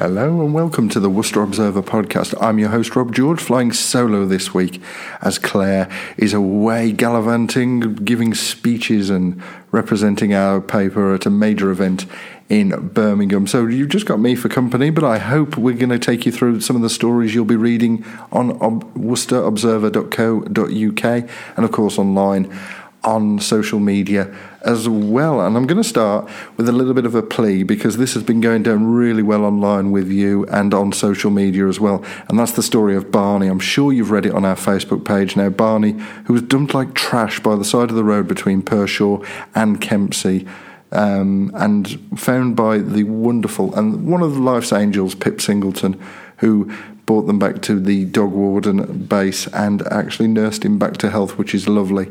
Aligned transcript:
Hello 0.00 0.40
and 0.40 0.54
welcome 0.54 0.88
to 0.88 0.98
the 0.98 1.10
Worcester 1.10 1.42
Observer 1.42 1.82
podcast. 1.82 2.34
I'm 2.40 2.58
your 2.58 2.70
host, 2.70 2.96
Rob 2.96 3.14
George, 3.14 3.38
flying 3.38 3.70
solo 3.70 4.24
this 4.24 4.54
week 4.54 4.80
as 5.20 5.38
Claire 5.38 5.90
is 6.16 6.32
away 6.32 6.90
gallivanting, 6.90 7.96
giving 7.96 8.32
speeches 8.32 9.10
and 9.10 9.42
representing 9.72 10.32
our 10.32 10.62
paper 10.62 11.12
at 11.12 11.26
a 11.26 11.30
major 11.30 11.70
event 11.70 12.06
in 12.48 12.88
Birmingham. 12.88 13.46
So 13.46 13.66
you've 13.66 13.90
just 13.90 14.06
got 14.06 14.20
me 14.20 14.34
for 14.34 14.48
company, 14.48 14.88
but 14.88 15.04
I 15.04 15.18
hope 15.18 15.58
we're 15.58 15.76
going 15.76 15.90
to 15.90 15.98
take 15.98 16.24
you 16.24 16.32
through 16.32 16.62
some 16.62 16.76
of 16.76 16.82
the 16.82 16.88
stories 16.88 17.34
you'll 17.34 17.44
be 17.44 17.56
reading 17.56 18.02
on 18.32 18.58
worcesterobserver.co.uk 18.94 21.30
and, 21.56 21.64
of 21.66 21.72
course, 21.72 21.98
online 21.98 22.50
on 23.02 23.38
social 23.38 23.80
media 23.80 24.34
as 24.62 24.88
well. 24.88 25.40
And 25.40 25.56
I'm 25.56 25.66
going 25.66 25.82
to 25.82 25.88
start 25.88 26.28
with 26.56 26.68
a 26.68 26.72
little 26.72 26.94
bit 26.94 27.06
of 27.06 27.14
a 27.14 27.22
plea 27.22 27.62
because 27.62 27.96
this 27.96 28.14
has 28.14 28.22
been 28.22 28.40
going 28.40 28.62
down 28.62 28.92
really 28.92 29.22
well 29.22 29.44
online 29.44 29.90
with 29.90 30.10
you 30.10 30.44
and 30.46 30.74
on 30.74 30.92
social 30.92 31.30
media 31.30 31.66
as 31.66 31.80
well. 31.80 32.04
And 32.28 32.38
that's 32.38 32.52
the 32.52 32.62
story 32.62 32.94
of 32.96 33.10
Barney. 33.10 33.46
I'm 33.46 33.60
sure 33.60 33.92
you've 33.92 34.10
read 34.10 34.26
it 34.26 34.34
on 34.34 34.44
our 34.44 34.56
Facebook 34.56 35.04
page 35.04 35.36
now. 35.36 35.48
Barney, 35.48 35.92
who 36.26 36.34
was 36.34 36.42
dumped 36.42 36.74
like 36.74 36.94
trash 36.94 37.40
by 37.40 37.56
the 37.56 37.64
side 37.64 37.90
of 37.90 37.96
the 37.96 38.04
road 38.04 38.28
between 38.28 38.62
Pershore 38.62 39.26
and 39.54 39.80
Kempsey. 39.80 40.46
Um, 40.92 41.52
and 41.54 42.18
found 42.18 42.56
by 42.56 42.78
the 42.78 43.04
wonderful 43.04 43.72
and 43.76 44.08
one 44.08 44.24
of 44.24 44.34
the 44.34 44.40
life's 44.40 44.72
angels, 44.72 45.14
Pip 45.14 45.40
Singleton, 45.40 46.00
who 46.38 46.68
brought 47.06 47.28
them 47.28 47.38
back 47.38 47.62
to 47.62 47.78
the 47.78 48.06
dog 48.06 48.32
warden 48.32 49.04
base 49.04 49.46
and 49.48 49.82
actually 49.86 50.26
nursed 50.26 50.64
him 50.64 50.80
back 50.80 50.96
to 50.96 51.10
health, 51.10 51.38
which 51.38 51.54
is 51.54 51.68
lovely. 51.68 52.10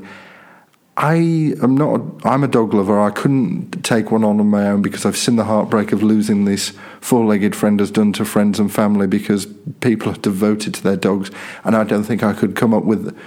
I 1.01 1.15
am 1.63 1.75
not. 1.75 2.01
I'm 2.25 2.43
a 2.43 2.47
dog 2.49 2.73
lover. 2.73 2.99
I 2.99 3.09
couldn't 3.09 3.85
take 3.85 4.11
one 4.11 4.25
on 4.25 4.41
on 4.41 4.49
my 4.49 4.67
own 4.67 4.81
because 4.81 5.05
I've 5.05 5.15
seen 5.15 5.37
the 5.37 5.45
heartbreak 5.45 5.93
of 5.93 6.03
losing 6.03 6.43
this 6.43 6.73
four-legged 6.99 7.55
friend 7.55 7.79
has 7.79 7.89
done 7.89 8.11
to 8.13 8.25
friends 8.25 8.59
and 8.59 8.69
family 8.69 9.07
because 9.07 9.45
people 9.79 10.11
are 10.11 10.17
devoted 10.17 10.73
to 10.73 10.83
their 10.83 10.97
dogs, 10.97 11.31
and 11.63 11.73
I 11.73 11.85
don't 11.85 12.03
think 12.03 12.21
I 12.21 12.33
could 12.33 12.53
come 12.53 12.73
up 12.73 12.83
with 12.83 13.17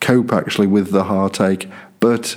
cope 0.00 0.32
actually 0.32 0.66
with 0.66 0.90
the 0.90 1.04
heartache. 1.04 1.68
But 2.00 2.36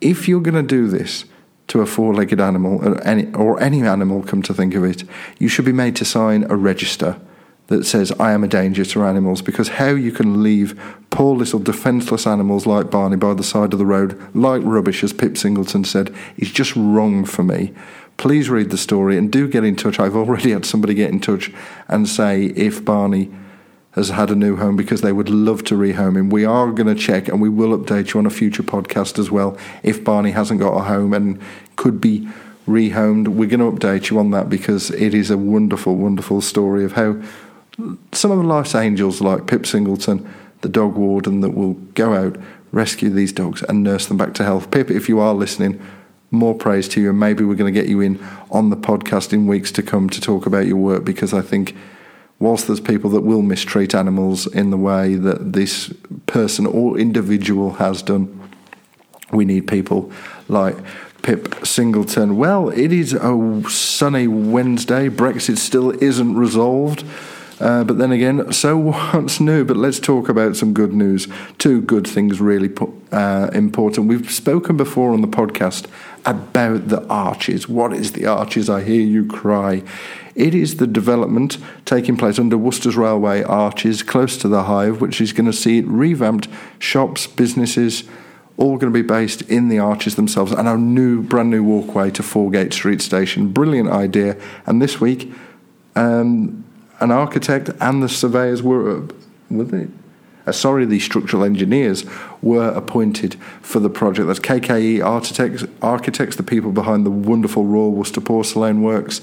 if 0.00 0.26
you're 0.26 0.40
going 0.40 0.54
to 0.54 0.62
do 0.62 0.88
this 0.88 1.26
to 1.68 1.80
a 1.80 1.86
four-legged 1.86 2.40
animal 2.40 2.84
or 2.84 3.00
any, 3.06 3.32
or 3.34 3.60
any 3.60 3.82
animal, 3.82 4.24
come 4.24 4.42
to 4.42 4.52
think 4.52 4.74
of 4.74 4.82
it, 4.82 5.04
you 5.38 5.46
should 5.46 5.64
be 5.64 5.72
made 5.72 5.94
to 5.94 6.04
sign 6.04 6.44
a 6.50 6.56
register 6.56 7.20
that 7.68 7.84
says 7.84 8.12
I 8.20 8.32
am 8.32 8.44
a 8.44 8.48
danger 8.48 8.84
to 8.84 9.04
animals 9.04 9.42
because 9.42 9.68
how 9.68 9.90
you 9.90 10.12
can 10.12 10.42
leave 10.42 10.78
poor 11.10 11.34
little 11.34 11.58
defenceless 11.58 12.26
animals 12.26 12.66
like 12.66 12.90
Barney 12.90 13.16
by 13.16 13.34
the 13.34 13.42
side 13.42 13.72
of 13.72 13.78
the 13.78 13.86
road 13.86 14.20
like 14.34 14.62
rubbish 14.64 15.02
as 15.02 15.12
Pip 15.12 15.38
Singleton 15.38 15.84
said 15.84 16.14
is 16.36 16.50
just 16.50 16.74
wrong 16.76 17.24
for 17.24 17.42
me. 17.42 17.72
Please 18.16 18.48
read 18.48 18.70
the 18.70 18.78
story 18.78 19.16
and 19.16 19.32
do 19.32 19.48
get 19.48 19.64
in 19.64 19.76
touch. 19.76 19.98
I've 19.98 20.16
already 20.16 20.50
had 20.50 20.64
somebody 20.64 20.94
get 20.94 21.10
in 21.10 21.20
touch 21.20 21.50
and 21.88 22.08
say 22.08 22.46
if 22.56 22.84
Barney 22.84 23.30
has 23.92 24.08
had 24.08 24.30
a 24.30 24.34
new 24.34 24.56
home 24.56 24.76
because 24.76 25.02
they 25.02 25.12
would 25.12 25.30
love 25.30 25.62
to 25.64 25.76
rehome 25.76 26.16
him. 26.16 26.28
We 26.28 26.44
are 26.44 26.72
going 26.72 26.94
to 26.94 27.00
check 27.00 27.28
and 27.28 27.40
we 27.40 27.48
will 27.48 27.76
update 27.78 28.12
you 28.12 28.18
on 28.18 28.26
a 28.26 28.30
future 28.30 28.64
podcast 28.64 29.18
as 29.18 29.30
well 29.30 29.56
if 29.84 30.02
Barney 30.02 30.32
hasn't 30.32 30.60
got 30.60 30.76
a 30.76 30.82
home 30.82 31.14
and 31.14 31.40
could 31.76 32.00
be 32.00 32.28
rehomed. 32.66 33.28
We're 33.28 33.48
going 33.48 33.60
to 33.60 33.70
update 33.70 34.10
you 34.10 34.18
on 34.18 34.32
that 34.32 34.48
because 34.48 34.90
it 34.90 35.14
is 35.14 35.30
a 35.30 35.38
wonderful, 35.38 35.94
wonderful 35.94 36.40
story 36.40 36.84
of 36.84 36.92
how 36.92 37.20
some 38.12 38.30
of 38.30 38.38
the 38.38 38.44
life's 38.44 38.74
angels 38.74 39.20
like 39.20 39.46
Pip 39.46 39.66
Singleton, 39.66 40.28
the 40.60 40.68
dog 40.68 40.96
warden, 40.96 41.40
that 41.40 41.50
will 41.50 41.74
go 41.94 42.14
out, 42.14 42.36
rescue 42.72 43.10
these 43.10 43.32
dogs, 43.32 43.62
and 43.62 43.82
nurse 43.82 44.06
them 44.06 44.16
back 44.16 44.34
to 44.34 44.44
health. 44.44 44.70
Pip, 44.70 44.90
if 44.90 45.08
you 45.08 45.20
are 45.20 45.34
listening, 45.34 45.80
more 46.30 46.54
praise 46.54 46.88
to 46.88 47.00
you, 47.00 47.10
and 47.10 47.20
maybe 47.20 47.44
we're 47.44 47.54
going 47.54 47.72
to 47.72 47.80
get 47.80 47.88
you 47.88 48.00
in 48.00 48.24
on 48.50 48.70
the 48.70 48.76
podcast 48.76 49.32
in 49.32 49.46
weeks 49.46 49.72
to 49.72 49.82
come 49.82 50.08
to 50.10 50.20
talk 50.20 50.46
about 50.46 50.66
your 50.66 50.76
work 50.76 51.04
because 51.04 51.32
I 51.32 51.40
think 51.40 51.76
whilst 52.38 52.66
there's 52.66 52.80
people 52.80 53.10
that 53.10 53.22
will 53.22 53.42
mistreat 53.42 53.94
animals 53.94 54.46
in 54.46 54.70
the 54.70 54.76
way 54.76 55.14
that 55.14 55.52
this 55.52 55.92
person 56.26 56.66
or 56.66 56.98
individual 56.98 57.74
has 57.74 58.02
done, 58.02 58.50
we 59.32 59.44
need 59.44 59.66
people 59.66 60.12
like 60.48 60.76
Pip 61.22 61.64
Singleton. 61.64 62.36
Well, 62.36 62.68
it 62.68 62.92
is 62.92 63.14
a 63.14 63.62
sunny 63.68 64.26
Wednesday. 64.26 65.08
Brexit 65.08 65.58
still 65.58 65.90
isn't 66.02 66.36
resolved. 66.36 67.04
Uh, 67.60 67.84
but 67.84 67.98
then 67.98 68.10
again, 68.10 68.52
so 68.52 68.76
what's 68.76 69.40
new? 69.40 69.64
But 69.64 69.76
let's 69.76 70.00
talk 70.00 70.28
about 70.28 70.56
some 70.56 70.72
good 70.72 70.92
news. 70.92 71.28
Two 71.58 71.80
good 71.80 72.06
things 72.06 72.40
really 72.40 72.70
uh, 73.12 73.50
important. 73.52 74.08
We've 74.08 74.30
spoken 74.30 74.76
before 74.76 75.12
on 75.12 75.20
the 75.20 75.28
podcast 75.28 75.86
about 76.24 76.88
the 76.88 77.06
arches. 77.06 77.68
What 77.68 77.92
is 77.92 78.12
the 78.12 78.26
arches? 78.26 78.68
I 78.68 78.82
hear 78.82 79.00
you 79.00 79.26
cry. 79.26 79.82
It 80.34 80.54
is 80.54 80.78
the 80.78 80.86
development 80.86 81.58
taking 81.84 82.16
place 82.16 82.40
under 82.40 82.58
Worcester's 82.58 82.96
Railway 82.96 83.44
Arches, 83.44 84.02
close 84.02 84.36
to 84.38 84.48
the 84.48 84.64
Hive, 84.64 85.00
which 85.00 85.20
is 85.20 85.32
going 85.32 85.46
to 85.46 85.52
see 85.52 85.78
it 85.78 85.86
revamped 85.86 86.48
shops, 86.80 87.28
businesses, 87.28 88.02
all 88.56 88.76
going 88.78 88.92
to 88.92 89.02
be 89.02 89.06
based 89.06 89.42
in 89.42 89.68
the 89.68 89.78
arches 89.78 90.16
themselves, 90.16 90.50
and 90.50 90.66
our 90.66 90.78
new, 90.78 91.22
brand 91.22 91.50
new 91.50 91.62
walkway 91.62 92.10
to 92.10 92.22
Foregate 92.22 92.72
Street 92.72 93.00
Station. 93.00 93.52
Brilliant 93.52 93.90
idea. 93.90 94.36
And 94.66 94.82
this 94.82 95.00
week, 95.00 95.32
um, 95.94 96.63
an 97.04 97.10
architect 97.10 97.70
and 97.80 98.02
the 98.02 98.08
surveyors 98.08 98.62
were, 98.62 99.02
were 99.50 99.64
they? 99.64 99.88
Uh, 100.46 100.52
sorry, 100.52 100.84
the 100.84 100.98
structural 100.98 101.44
engineers 101.44 102.04
were 102.42 102.68
appointed 102.68 103.34
for 103.62 103.78
the 103.78 103.88
project. 103.88 104.26
That's 104.26 104.40
KKE 104.40 105.04
Architects, 105.04 105.64
architects, 105.80 106.36
the 106.36 106.42
people 106.42 106.72
behind 106.72 107.06
the 107.06 107.10
wonderful 107.10 107.64
Royal 107.64 107.92
Worcester 107.92 108.20
Porcelain 108.20 108.82
Works, 108.82 109.20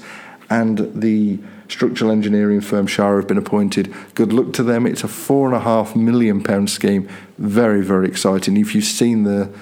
and 0.48 0.90
the 1.00 1.38
structural 1.68 2.10
engineering 2.10 2.60
firm 2.60 2.86
Shire 2.86 3.16
have 3.16 3.28
been 3.28 3.38
appointed. 3.38 3.92
Good 4.14 4.32
luck 4.32 4.52
to 4.54 4.62
them. 4.62 4.86
It's 4.86 5.04
a 5.04 5.08
four 5.08 5.46
and 5.46 5.56
a 5.56 5.60
half 5.60 5.94
million 5.94 6.42
pound 6.42 6.70
scheme. 6.70 7.08
Very, 7.38 7.82
very 7.82 8.08
exciting. 8.08 8.56
If 8.56 8.74
you've 8.74 8.84
seen 8.84 9.22
the 9.22 9.52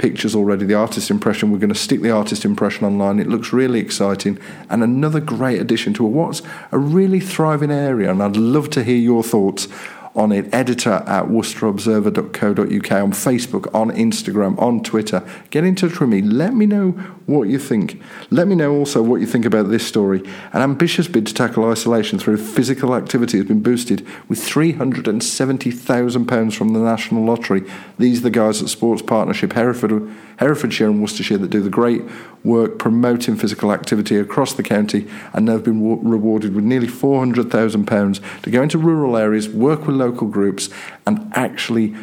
pictures 0.00 0.34
already, 0.34 0.64
the 0.64 0.74
artist 0.74 1.10
impression. 1.10 1.52
We're 1.52 1.58
going 1.58 1.68
to 1.68 1.78
stick 1.78 2.00
the 2.00 2.10
artist 2.10 2.46
impression 2.46 2.86
online. 2.86 3.20
It 3.20 3.28
looks 3.28 3.52
really 3.52 3.80
exciting 3.80 4.38
and 4.70 4.82
another 4.82 5.20
great 5.20 5.60
addition 5.60 5.92
to 5.94 6.04
what's 6.04 6.40
a 6.72 6.78
really 6.78 7.20
thriving 7.20 7.70
area. 7.70 8.10
And 8.10 8.22
I'd 8.22 8.36
love 8.36 8.70
to 8.70 8.82
hear 8.82 8.96
your 8.96 9.22
thoughts 9.22 9.68
on 10.14 10.30
it. 10.32 10.52
Editor 10.52 11.04
at 11.06 11.26
worcesterobserver.co.uk 11.26 12.92
on 12.92 13.12
Facebook, 13.12 13.72
on 13.74 13.90
Instagram, 13.90 14.60
on 14.60 14.82
Twitter. 14.82 15.22
Get 15.50 15.64
in 15.64 15.74
touch 15.74 16.00
with 16.00 16.08
me. 16.08 16.22
Let 16.22 16.54
me 16.54 16.64
know 16.66 16.92
what 17.26 17.48
you 17.48 17.58
think. 17.58 18.00
Let 18.30 18.46
me 18.48 18.54
know 18.54 18.74
also 18.74 19.02
what 19.02 19.20
you 19.20 19.26
think 19.26 19.44
about 19.44 19.68
this 19.70 19.86
story. 19.86 20.22
An 20.52 20.62
ambitious 20.62 21.06
bid 21.08 21.26
to 21.28 21.34
tackle 21.34 21.70
isolation 21.70 22.18
through 22.18 22.38
physical 22.38 22.94
activity 22.94 23.38
has 23.38 23.46
been 23.46 23.62
boosted 23.62 24.06
with 24.28 24.40
£370,000 24.40 26.54
from 26.54 26.68
the 26.70 26.80
National 26.80 27.24
Lottery. 27.24 27.62
These 27.98 28.18
are 28.18 28.22
the 28.22 28.30
guys 28.30 28.62
at 28.62 28.68
Sports 28.68 29.02
Partnership 29.02 29.52
Hereford, 29.52 30.10
Herefordshire 30.40 30.88
and 30.88 31.02
Worcestershire 31.02 31.36
that 31.36 31.50
do 31.50 31.60
the 31.60 31.68
great 31.68 32.02
work 32.42 32.78
promoting 32.78 33.36
physical 33.36 33.72
activity 33.72 34.16
across 34.16 34.54
the 34.54 34.62
county 34.62 35.06
and 35.34 35.46
they've 35.46 35.62
been 35.62 35.82
rewarded 36.02 36.54
with 36.54 36.64
nearly 36.64 36.86
£400,000 36.86 38.42
to 38.42 38.50
go 38.50 38.62
into 38.62 38.78
rural 38.78 39.18
areas, 39.18 39.50
work 39.50 39.86
with 39.86 39.96
local 39.96 40.26
groups, 40.28 40.70
and 41.06 41.30
actually 41.34 41.94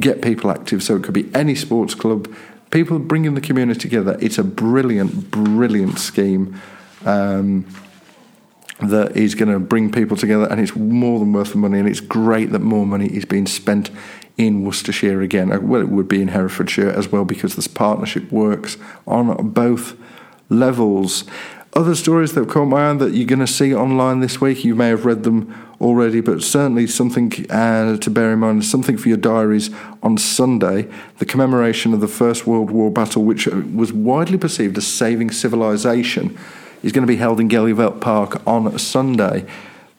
get 0.00 0.22
people 0.22 0.50
active. 0.50 0.82
So 0.82 0.96
it 0.96 1.04
could 1.04 1.12
be 1.12 1.28
any 1.34 1.54
sports 1.54 1.94
club, 1.94 2.34
people 2.70 2.98
bringing 2.98 3.34
the 3.34 3.42
community 3.42 3.80
together. 3.80 4.16
It's 4.22 4.38
a 4.38 4.44
brilliant, 4.44 5.30
brilliant 5.30 5.98
scheme. 5.98 6.58
Um, 7.04 7.66
that 8.80 9.16
is 9.16 9.34
going 9.34 9.50
to 9.50 9.58
bring 9.58 9.90
people 9.90 10.18
together, 10.18 10.44
and 10.50 10.60
it's 10.60 10.76
more 10.76 11.18
than 11.18 11.32
worth 11.32 11.52
the 11.52 11.56
money. 11.56 11.78
And 11.78 11.88
it's 11.88 12.00
great 12.00 12.52
that 12.52 12.58
more 12.58 12.84
money 12.84 13.06
is 13.06 13.24
being 13.24 13.46
spent 13.46 13.90
in 14.36 14.64
Worcestershire 14.64 15.22
again. 15.22 15.52
Uh, 15.52 15.60
well, 15.60 15.80
it 15.80 15.88
would 15.88 16.08
be 16.08 16.22
in 16.22 16.28
Herefordshire 16.28 16.90
as 16.90 17.10
well 17.10 17.24
because 17.24 17.56
this 17.56 17.66
partnership 17.66 18.30
works 18.30 18.76
on 19.06 19.50
both 19.50 19.96
levels. 20.48 21.24
Other 21.72 21.94
stories 21.94 22.32
that 22.32 22.40
have 22.40 22.48
caught 22.48 22.66
my 22.66 22.90
eye 22.90 22.94
that 22.94 23.12
you're 23.12 23.26
going 23.26 23.40
to 23.40 23.46
see 23.46 23.74
online 23.74 24.20
this 24.20 24.40
week, 24.40 24.64
you 24.64 24.74
may 24.74 24.88
have 24.88 25.04
read 25.04 25.24
them 25.24 25.54
already, 25.80 26.22
but 26.22 26.42
certainly 26.42 26.86
something 26.86 27.30
uh, 27.50 27.98
to 27.98 28.10
bear 28.10 28.32
in 28.32 28.38
mind, 28.38 28.64
something 28.64 28.96
for 28.96 29.08
your 29.08 29.18
diaries 29.18 29.68
on 30.02 30.16
Sunday, 30.16 30.88
the 31.18 31.26
commemoration 31.26 31.92
of 31.92 32.00
the 32.00 32.08
First 32.08 32.46
World 32.46 32.70
War 32.70 32.90
battle, 32.90 33.24
which 33.24 33.46
uh, 33.46 33.62
was 33.74 33.92
widely 33.92 34.38
perceived 34.38 34.78
as 34.78 34.86
saving 34.86 35.30
civilization, 35.30 36.36
is 36.82 36.92
going 36.92 37.06
to 37.06 37.12
be 37.12 37.16
held 37.16 37.40
in 37.40 37.48
Gheluvelt 37.48 38.00
Park 38.00 38.46
on 38.46 38.78
Sunday. 38.78 39.46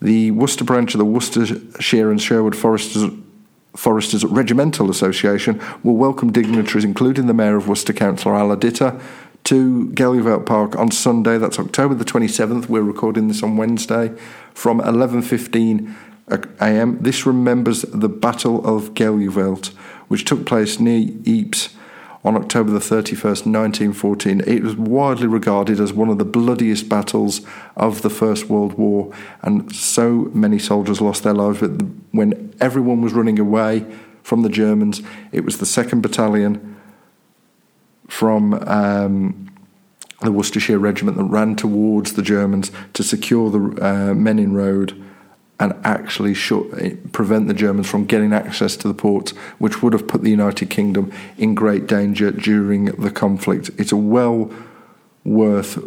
The 0.01 0.31
Worcester 0.31 0.63
branch 0.63 0.95
of 0.95 0.99
the 0.99 1.05
Worcestershire 1.05 2.09
and 2.09 2.21
Sherwood 2.21 2.55
Foresters 2.55 3.11
Foresters 3.77 4.25
Regimental 4.25 4.89
Association 4.89 5.61
will 5.83 5.95
welcome 5.95 6.31
dignitaries, 6.31 6.83
including 6.83 7.27
the 7.27 7.33
Mayor 7.33 7.57
of 7.57 7.67
Worcester, 7.67 7.93
Councillor 7.93 8.35
Allah 8.35 8.57
Ditta, 8.57 8.99
to 9.43 9.89
Gheluvelt 9.93 10.45
Park 10.45 10.75
on 10.75 10.89
Sunday. 10.89 11.37
That's 11.37 11.59
October 11.59 11.93
the 11.93 12.03
27th. 12.03 12.67
We're 12.67 12.81
recording 12.81 13.27
this 13.27 13.43
on 13.43 13.55
Wednesday 13.55 14.17
from 14.53 14.81
11.15 14.81 15.95
a.m. 16.59 16.97
This 16.99 17.25
remembers 17.25 17.83
the 17.83 18.09
Battle 18.09 18.65
of 18.65 18.95
Gheluvelt, 18.95 19.67
which 20.07 20.25
took 20.25 20.45
place 20.45 20.79
near 20.79 21.07
Ypres 21.25 21.76
on 22.27 22.35
October 22.35 22.71
the 22.71 22.79
31st, 22.79 23.45
1914. 23.47 24.41
It 24.45 24.61
was 24.61 24.75
widely 24.75 25.27
regarded 25.27 25.79
as 25.79 25.93
one 25.93 26.09
of 26.09 26.17
the 26.17 26.25
bloodiest 26.25 26.89
battles 26.89 27.39
of 27.77 28.01
the 28.01 28.09
First 28.09 28.49
World 28.49 28.73
War, 28.73 29.13
and 29.43 29.73
so 29.73 30.29
many 30.33 30.59
soldiers 30.59 30.99
lost 30.99 31.23
their 31.23 31.33
lives. 31.33 31.61
But 31.61 31.81
when 32.11 32.53
everyone 32.59 33.01
was 33.01 33.13
running 33.13 33.39
away 33.39 33.85
from 34.23 34.41
the 34.43 34.49
Germans, 34.49 35.01
it 35.31 35.45
was 35.45 35.59
the 35.59 35.65
2nd 35.65 36.01
Battalion 36.01 36.75
from 38.09 38.55
um, 38.67 39.49
the 40.21 40.31
Worcestershire 40.33 40.79
Regiment 40.79 41.15
that 41.15 41.23
ran 41.23 41.55
towards 41.55 42.13
the 42.13 42.21
Germans 42.21 42.71
to 42.91 43.03
secure 43.03 43.49
the 43.49 43.85
uh, 43.85 44.13
Menin 44.13 44.53
Road 44.53 45.01
and 45.59 45.73
actually 45.83 46.33
shut, 46.33 46.65
eh, 46.79 46.95
prevent 47.11 47.47
the 47.47 47.53
Germans 47.53 47.89
from 47.89 48.05
getting 48.05 48.31
access 48.31 48.77
to 48.77 48.87
the 48.87 48.93
ports, 48.93 49.31
which 49.57 49.81
would 49.81 49.93
have 49.93 50.07
put 50.07 50.21
the 50.21 50.29
United 50.29 50.69
Kingdom 50.69 51.11
in 51.37 51.55
great 51.55 51.87
danger 51.87 52.31
during 52.31 52.85
the 52.85 53.09
conflict. 53.09 53.71
It's 53.77 53.91
a 53.91 53.97
well 53.97 54.51
worth 55.23 55.79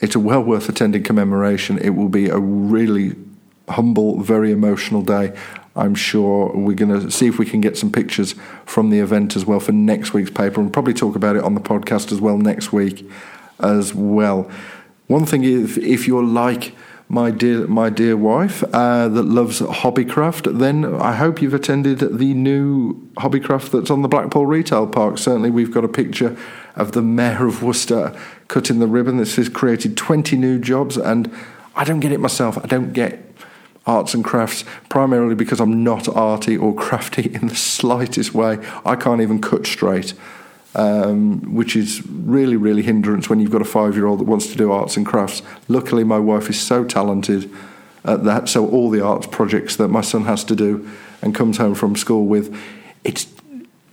it's 0.00 0.16
a 0.16 0.20
well 0.20 0.42
worth 0.42 0.68
attending 0.68 1.04
commemoration. 1.04 1.78
It 1.78 1.90
will 1.90 2.08
be 2.08 2.28
a 2.28 2.38
really 2.38 3.14
humble, 3.68 4.20
very 4.20 4.50
emotional 4.50 5.02
day. 5.02 5.32
I'm 5.76 5.94
sure 5.94 6.50
we're 6.54 6.74
going 6.74 7.00
to 7.00 7.10
see 7.10 7.28
if 7.28 7.38
we 7.38 7.46
can 7.46 7.60
get 7.60 7.78
some 7.78 7.90
pictures 7.90 8.34
from 8.66 8.90
the 8.90 8.98
event 8.98 9.36
as 9.36 9.46
well 9.46 9.60
for 9.60 9.72
next 9.72 10.12
week's 10.12 10.30
paper 10.30 10.60
and 10.60 10.72
probably 10.72 10.92
talk 10.92 11.16
about 11.16 11.36
it 11.36 11.44
on 11.44 11.54
the 11.54 11.60
podcast 11.60 12.12
as 12.12 12.20
well 12.20 12.36
next 12.36 12.72
week 12.72 13.08
as 13.60 13.94
well. 13.94 14.50
One 15.06 15.24
thing 15.24 15.44
is, 15.44 15.78
if 15.78 16.06
you're 16.06 16.24
like 16.24 16.74
my 17.12 17.30
dear 17.30 17.66
my 17.66 17.90
dear 17.90 18.16
wife 18.16 18.64
uh, 18.72 19.06
that 19.06 19.24
loves 19.24 19.60
hobbycraft, 19.60 20.58
then 20.58 20.82
I 20.94 21.12
hope 21.12 21.42
you've 21.42 21.52
attended 21.52 21.98
the 21.98 22.32
new 22.32 22.94
hobbycraft 23.16 23.70
that's 23.70 23.90
on 23.90 24.00
the 24.00 24.08
Blackpole 24.08 24.46
Retail 24.46 24.86
Park. 24.86 25.18
Certainly, 25.18 25.50
we've 25.50 25.70
got 25.70 25.84
a 25.84 25.88
picture 25.88 26.34
of 26.74 26.92
the 26.92 27.02
mayor 27.02 27.46
of 27.46 27.62
Worcester 27.62 28.18
cutting 28.48 28.78
the 28.78 28.86
ribbon. 28.86 29.18
This 29.18 29.36
has 29.36 29.50
created 29.50 29.94
20 29.94 30.38
new 30.38 30.58
jobs, 30.58 30.96
and 30.96 31.30
I 31.76 31.84
don't 31.84 32.00
get 32.00 32.12
it 32.12 32.18
myself. 32.18 32.56
I 32.56 32.66
don't 32.66 32.94
get 32.94 33.22
arts 33.86 34.14
and 34.14 34.24
crafts 34.24 34.64
primarily 34.88 35.34
because 35.34 35.60
I'm 35.60 35.84
not 35.84 36.08
arty 36.08 36.56
or 36.56 36.74
crafty 36.86 37.30
in 37.34 37.48
the 37.48 37.54
slightest 37.54 38.32
way. 38.32 38.58
I 38.86 38.96
can't 38.96 39.20
even 39.20 39.38
cut 39.42 39.66
straight 39.66 40.14
um, 40.74 41.54
which 41.54 41.76
is 41.76 42.06
really, 42.06 42.56
really 42.56 42.82
hindrance 42.82 43.28
when 43.28 43.40
you've 43.40 43.50
got 43.50 43.60
a 43.60 43.66
five 43.66 43.94
year 43.94 44.06
old 44.06 44.20
that 44.20 44.24
wants 44.24 44.46
to 44.48 44.56
do 44.56 44.72
arts 44.72 44.96
and 44.96 45.04
crafts. 45.04 45.42
Luckily, 45.68 46.04
my 46.04 46.18
wife 46.18 46.48
is 46.48 46.60
so 46.60 46.84
talented 46.84 47.50
at 48.04 48.24
that, 48.24 48.48
so 48.48 48.68
all 48.68 48.90
the 48.90 49.00
arts 49.00 49.26
projects 49.26 49.76
that 49.76 49.88
my 49.88 50.00
son 50.00 50.24
has 50.24 50.44
to 50.44 50.56
do 50.56 50.88
and 51.20 51.34
comes 51.34 51.58
home 51.58 51.74
from 51.74 51.94
school 51.94 52.26
with, 52.26 52.56
it's 53.04 53.26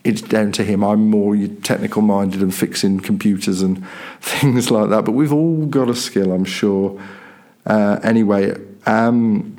it's 0.04 0.22
down 0.22 0.52
to 0.54 0.64
him. 0.64 0.84
I'm 0.84 1.10
more 1.10 1.36
technical 1.62 2.02
minded 2.02 2.42
and 2.42 2.56
fixing 2.56 3.02
computers 3.02 3.62
and 3.62 3.86
things 4.22 4.72
like 4.72 4.90
that. 4.90 5.06
But 5.06 5.12
we've 5.12 5.34
all 5.34 5.66
got 5.66 5.90
a 5.90 5.96
skill, 5.96 6.32
I'm 6.32 6.46
sure. 6.46 7.02
Uh, 7.66 8.00
anyway, 8.02 8.56
um, 8.86 9.58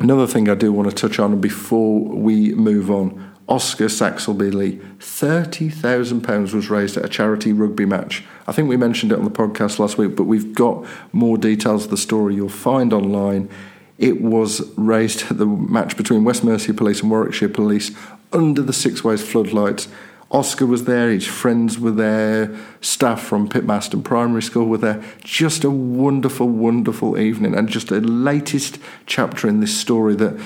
another 0.00 0.26
thing 0.26 0.48
I 0.48 0.56
do 0.56 0.72
want 0.72 0.90
to 0.90 0.94
touch 0.94 1.18
on 1.18 1.40
before 1.40 2.00
we 2.00 2.52
move 2.54 2.90
on 2.90 3.31
Oscar 3.48 3.86
Saxelby 3.86 4.52
Lee. 4.52 4.80
£30,000 4.98 6.54
was 6.54 6.70
raised 6.70 6.96
at 6.96 7.04
a 7.04 7.08
charity 7.08 7.52
rugby 7.52 7.84
match. 7.84 8.24
I 8.46 8.52
think 8.52 8.68
we 8.68 8.76
mentioned 8.76 9.12
it 9.12 9.18
on 9.18 9.24
the 9.24 9.30
podcast 9.30 9.78
last 9.78 9.98
week, 9.98 10.16
but 10.16 10.24
we've 10.24 10.54
got 10.54 10.86
more 11.12 11.36
details 11.36 11.84
of 11.84 11.90
the 11.90 11.96
story 11.96 12.34
you'll 12.34 12.48
find 12.48 12.92
online. 12.92 13.50
It 13.98 14.20
was 14.20 14.72
raised 14.76 15.30
at 15.30 15.38
the 15.38 15.46
match 15.46 15.96
between 15.96 16.24
West 16.24 16.44
Mercia 16.44 16.74
Police 16.74 17.02
and 17.02 17.10
Warwickshire 17.10 17.48
Police 17.48 17.90
under 18.32 18.62
the 18.62 18.72
Sixways 18.72 19.22
floodlights. 19.22 19.88
Oscar 20.30 20.64
was 20.64 20.84
there, 20.84 21.10
his 21.10 21.26
friends 21.26 21.78
were 21.78 21.90
there, 21.90 22.56
staff 22.80 23.20
from 23.20 23.48
Pitmaston 23.48 24.02
Primary 24.02 24.40
School 24.42 24.64
were 24.64 24.78
there. 24.78 25.04
Just 25.22 25.62
a 25.62 25.70
wonderful, 25.70 26.48
wonderful 26.48 27.18
evening, 27.18 27.54
and 27.54 27.68
just 27.68 27.88
the 27.88 28.00
latest 28.00 28.78
chapter 29.04 29.46
in 29.46 29.60
this 29.60 29.78
story 29.78 30.14
that 30.14 30.40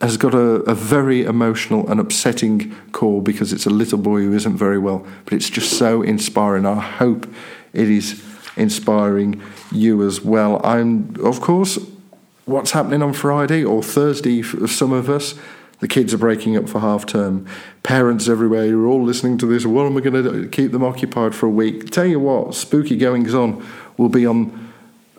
has 0.00 0.16
got 0.16 0.32
a, 0.32 0.62
a, 0.62 0.74
very 0.74 1.24
emotional 1.24 1.88
and 1.90 1.98
upsetting 1.98 2.74
call 2.92 3.20
because 3.20 3.52
it's 3.52 3.66
a 3.66 3.70
little 3.70 3.98
boy 3.98 4.20
who 4.20 4.32
isn't 4.32 4.56
very 4.56 4.78
well, 4.78 5.04
but 5.24 5.32
it's 5.34 5.50
just 5.50 5.76
so 5.76 6.02
inspiring. 6.02 6.64
I 6.66 6.78
hope 6.78 7.26
it 7.72 7.90
is 7.90 8.22
inspiring 8.56 9.42
you 9.72 10.06
as 10.06 10.20
well. 10.20 10.64
I'm, 10.64 11.16
of 11.24 11.40
course, 11.40 11.78
what's 12.44 12.70
happening 12.70 13.02
on 13.02 13.12
Friday 13.12 13.64
or 13.64 13.82
Thursday 13.82 14.42
for 14.42 14.68
some 14.68 14.92
of 14.92 15.10
us. 15.10 15.34
The 15.80 15.88
kids 15.88 16.12
are 16.12 16.18
breaking 16.18 16.56
up 16.56 16.68
for 16.68 16.80
half 16.80 17.06
term. 17.06 17.46
Parents 17.82 18.28
everywhere, 18.28 18.66
you're 18.66 18.86
all 18.86 19.02
listening 19.02 19.38
to 19.38 19.46
this. 19.46 19.64
What 19.64 19.86
am 19.86 19.96
I 19.96 20.00
going 20.00 20.24
to 20.24 20.48
keep 20.48 20.72
them 20.72 20.82
occupied 20.82 21.34
for 21.34 21.46
a 21.46 21.50
week? 21.50 21.90
Tell 21.90 22.06
you 22.06 22.18
what, 22.18 22.54
spooky 22.54 22.96
goings 22.96 23.34
on 23.34 23.64
will 23.96 24.08
be 24.08 24.26
on 24.26 24.67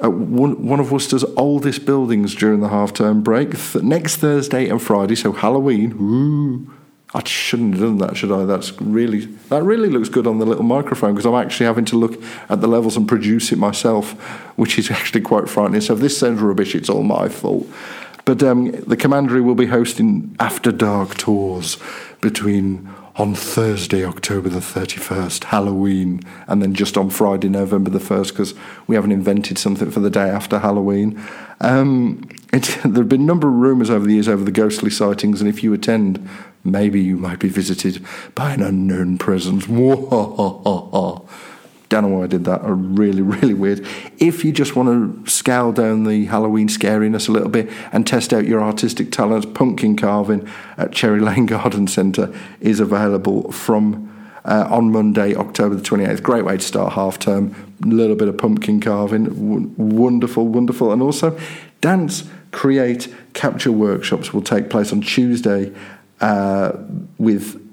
at 0.01 0.13
one, 0.13 0.79
of 0.79 0.91
Worcester's 0.91 1.25
oldest 1.35 1.85
buildings 1.85 2.33
during 2.33 2.61
the 2.61 2.69
half 2.69 2.93
term 2.93 3.21
break. 3.21 3.51
Th- 3.51 3.83
next 3.83 4.17
Thursday 4.17 4.69
and 4.69 4.81
Friday, 4.81 5.15
so 5.15 5.31
Halloween. 5.31 5.91
Ooh, 5.99 6.73
I 7.13 7.23
shouldn't 7.23 7.73
have 7.73 7.81
done 7.81 7.97
that, 7.97 8.15
should 8.15 8.31
I? 8.31 8.45
That's 8.45 8.79
really 8.79 9.25
that 9.49 9.63
really 9.63 9.89
looks 9.89 10.09
good 10.09 10.27
on 10.27 10.37
the 10.37 10.45
little 10.45 10.63
microphone 10.63 11.15
because 11.15 11.25
I'm 11.25 11.33
actually 11.33 11.65
having 11.65 11.85
to 11.85 11.97
look 11.97 12.21
at 12.49 12.61
the 12.61 12.67
levels 12.67 12.95
and 12.95 13.07
produce 13.07 13.51
it 13.51 13.57
myself, 13.57 14.11
which 14.57 14.77
is 14.77 14.91
actually 14.91 15.21
quite 15.21 15.49
frightening. 15.49 15.81
So 15.81 15.93
if 15.93 15.99
this 15.99 16.17
sounds 16.17 16.39
rubbish, 16.39 16.75
it's 16.75 16.89
all 16.89 17.03
my 17.03 17.27
fault. 17.27 17.67
But 18.25 18.43
um, 18.43 18.71
the 18.71 18.95
commandery 18.95 19.41
will 19.41 19.55
be 19.55 19.65
hosting 19.65 20.35
after 20.39 20.71
dark 20.71 21.15
tours 21.17 21.77
between 22.21 22.87
on 23.19 23.35
Thursday, 23.35 24.05
October 24.05 24.47
the 24.47 24.59
31st, 24.59 25.43
Halloween, 25.43 26.21
and 26.47 26.61
then 26.61 26.73
just 26.73 26.97
on 26.97 27.09
Friday, 27.09 27.49
November 27.49 27.89
the 27.89 27.99
1st, 27.99 28.29
because 28.29 28.53
we 28.87 28.95
haven't 28.95 29.11
invented 29.11 29.57
something 29.57 29.91
for 29.91 29.99
the 29.99 30.09
day 30.09 30.29
after 30.29 30.59
Halloween. 30.59 31.21
Um, 31.59 32.29
it, 32.53 32.63
there 32.83 33.03
have 33.03 33.09
been 33.09 33.21
a 33.21 33.25
number 33.25 33.49
of 33.49 33.55
rumours 33.55 33.89
over 33.89 34.05
the 34.05 34.13
years 34.13 34.29
over 34.29 34.45
the 34.45 34.51
ghostly 34.51 34.89
sightings, 34.89 35.41
and 35.41 35.49
if 35.49 35.61
you 35.61 35.73
attend, 35.73 36.29
maybe 36.63 37.01
you 37.01 37.17
might 37.17 37.39
be 37.39 37.49
visited 37.49 38.05
by 38.35 38.53
an 38.53 38.63
unknown 38.63 39.17
presence. 39.17 39.67
Don't 41.89 42.03
know 42.03 42.17
why 42.17 42.23
I 42.25 42.27
did 42.27 42.45
that. 42.45 42.61
Are 42.61 42.73
really, 42.73 43.21
really 43.23 43.53
weird. 43.53 43.85
If 44.19 44.45
you 44.45 44.51
just 44.51 44.75
want 44.75 45.25
to 45.25 45.29
scale 45.29 45.71
down 45.71 46.03
the 46.03 46.25
Halloween 46.25 46.67
scariness 46.67 47.27
a 47.27 47.31
little 47.31 47.49
bit 47.49 47.69
and 47.91 48.05
test 48.05 48.31
out 48.31 48.45
your 48.45 48.61
artistic 48.61 49.11
talents, 49.11 49.47
pumpkin 49.53 49.97
carving 49.97 50.47
at 50.77 50.91
Cherry 50.91 51.19
Lane 51.19 51.45
Garden 51.47 51.87
Centre 51.87 52.33
is 52.61 52.79
available 52.79 53.51
from 53.51 54.05
uh, 54.45 54.67
on 54.69 54.91
Monday, 54.91 55.35
October 55.35 55.75
the 55.75 55.81
28th. 55.81 56.23
Great 56.23 56.45
way 56.45 56.57
to 56.57 56.63
start 56.63 56.93
half 56.93 57.19
term. 57.19 57.53
A 57.83 57.87
little 57.87 58.15
bit 58.15 58.27
of 58.27 58.37
pumpkin 58.37 58.79
carving. 58.79 59.25
W- 59.25 59.73
wonderful, 59.77 60.47
wonderful. 60.47 60.91
And 60.91 61.01
also, 61.01 61.37
dance, 61.81 62.29
create, 62.51 63.13
capture 63.33 63.71
workshops 63.71 64.33
will 64.33 64.41
take 64.41 64.69
place 64.69 64.91
on 64.91 65.01
Tuesday 65.01 65.73
uh, 66.21 66.71
with 67.17 67.68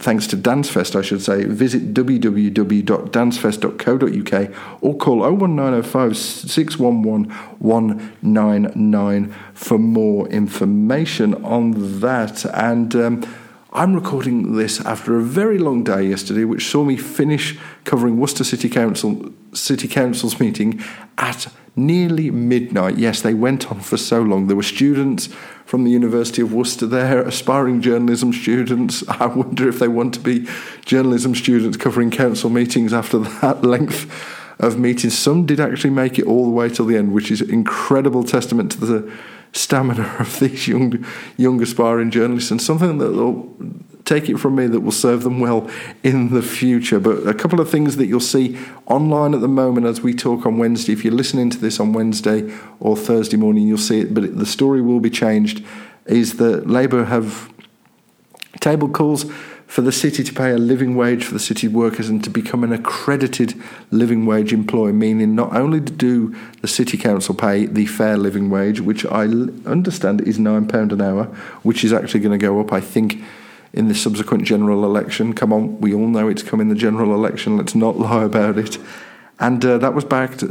thanks 0.00 0.26
to 0.28 0.36
Dancefest, 0.36 0.96
I 0.96 1.02
should 1.02 1.20
say, 1.22 1.44
visit 1.44 1.94
www.dancefest.co.uk 1.94 4.50
or 4.80 4.96
call 4.96 5.18
01905 5.18 6.16
611 6.16 7.30
199 7.58 9.34
for 9.54 9.78
more 9.78 10.26
information 10.28 11.34
on 11.44 12.00
that. 12.00 12.44
And 12.46 12.96
um, 12.96 13.22
I'm 13.72 13.94
recording 13.94 14.56
this 14.56 14.80
after 14.80 15.16
a 15.18 15.22
very 15.22 15.58
long 15.58 15.84
day 15.84 16.02
yesterday, 16.04 16.44
which 16.44 16.66
saw 16.66 16.82
me 16.82 16.96
finish 16.96 17.56
covering 17.84 18.18
Worcester 18.18 18.42
City 18.42 18.68
Council 18.68 19.32
City 19.52 19.88
Council's 19.88 20.40
meeting 20.40 20.82
at 21.18 21.46
nearly 21.76 22.30
midnight. 22.30 22.98
Yes, 22.98 23.22
they 23.22 23.34
went 23.34 23.70
on 23.70 23.80
for 23.80 23.96
so 23.96 24.20
long. 24.22 24.46
There 24.46 24.56
were 24.56 24.62
students 24.62 25.28
from 25.64 25.84
the 25.84 25.90
University 25.90 26.42
of 26.42 26.52
Worcester 26.52 26.86
there, 26.86 27.22
aspiring 27.22 27.80
journalism 27.80 28.32
students. 28.32 29.06
I 29.08 29.26
wonder 29.26 29.68
if 29.68 29.78
they 29.78 29.88
want 29.88 30.14
to 30.14 30.20
be 30.20 30.48
journalism 30.84 31.34
students 31.34 31.76
covering 31.76 32.10
council 32.10 32.50
meetings 32.50 32.92
after 32.92 33.18
that 33.18 33.62
length 33.64 34.10
of 34.58 34.78
meetings. 34.78 35.16
Some 35.16 35.46
did 35.46 35.60
actually 35.60 35.90
make 35.90 36.18
it 36.18 36.26
all 36.26 36.44
the 36.44 36.50
way 36.50 36.68
till 36.68 36.86
the 36.86 36.96
end, 36.96 37.12
which 37.12 37.30
is 37.30 37.40
incredible 37.40 38.24
testament 38.24 38.72
to 38.72 38.84
the 38.84 39.12
stamina 39.52 40.16
of 40.18 40.38
these 40.40 40.68
young, 40.68 41.04
young 41.36 41.62
aspiring 41.62 42.10
journalists 42.10 42.50
and 42.50 42.60
something 42.60 42.98
that 42.98 43.10
take 44.10 44.28
it 44.28 44.38
from 44.38 44.56
me 44.56 44.66
that 44.66 44.80
will 44.80 44.90
serve 44.90 45.22
them 45.22 45.38
well 45.38 45.70
in 46.02 46.30
the 46.34 46.42
future. 46.42 46.98
But 46.98 47.28
a 47.28 47.32
couple 47.32 47.60
of 47.60 47.70
things 47.70 47.96
that 47.96 48.06
you'll 48.06 48.18
see 48.18 48.58
online 48.86 49.34
at 49.34 49.40
the 49.40 49.48
moment 49.48 49.86
as 49.86 50.00
we 50.00 50.12
talk 50.14 50.44
on 50.44 50.58
Wednesday. 50.58 50.92
If 50.92 51.04
you're 51.04 51.14
listening 51.14 51.48
to 51.50 51.58
this 51.58 51.78
on 51.78 51.92
Wednesday 51.92 52.52
or 52.80 52.96
Thursday 52.96 53.36
morning, 53.36 53.68
you'll 53.68 53.78
see 53.78 54.00
it, 54.00 54.12
but 54.12 54.36
the 54.36 54.46
story 54.46 54.82
will 54.82 54.98
be 54.98 55.10
changed. 55.10 55.64
Is 56.06 56.38
that 56.38 56.68
Labour 56.68 57.04
have 57.04 57.52
table 58.58 58.88
calls 58.88 59.30
for 59.68 59.82
the 59.82 59.92
city 59.92 60.24
to 60.24 60.32
pay 60.32 60.50
a 60.50 60.58
living 60.58 60.96
wage 60.96 61.24
for 61.24 61.32
the 61.32 61.38
city 61.38 61.68
workers 61.68 62.08
and 62.08 62.24
to 62.24 62.30
become 62.30 62.64
an 62.64 62.72
accredited 62.72 63.54
living 63.92 64.26
wage 64.26 64.52
employer, 64.52 64.92
meaning 64.92 65.36
not 65.36 65.54
only 65.54 65.78
do 65.78 66.34
the 66.62 66.66
city 66.66 66.98
council 66.98 67.32
pay 67.32 67.66
the 67.66 67.86
fair 67.86 68.16
living 68.16 68.50
wage, 68.50 68.80
which 68.80 69.06
I 69.06 69.22
understand 69.66 70.22
is 70.22 70.36
£9 70.40 70.92
an 70.92 71.00
hour, 71.00 71.26
which 71.62 71.84
is 71.84 71.92
actually 71.92 72.18
going 72.18 72.36
to 72.36 72.44
go 72.44 72.58
up, 72.58 72.72
I 72.72 72.80
think, 72.80 73.22
in 73.72 73.88
the 73.88 73.94
subsequent 73.94 74.44
general 74.44 74.84
election. 74.84 75.32
Come 75.32 75.52
on, 75.52 75.80
we 75.80 75.94
all 75.94 76.08
know 76.08 76.28
it's 76.28 76.42
coming 76.42 76.68
the 76.68 76.74
general 76.74 77.14
election. 77.14 77.56
Let's 77.56 77.74
not 77.74 77.98
lie 77.98 78.24
about 78.24 78.58
it. 78.58 78.78
And 79.38 79.64
uh, 79.64 79.78
that 79.78 79.94
was 79.94 80.04
backed. 80.04 80.44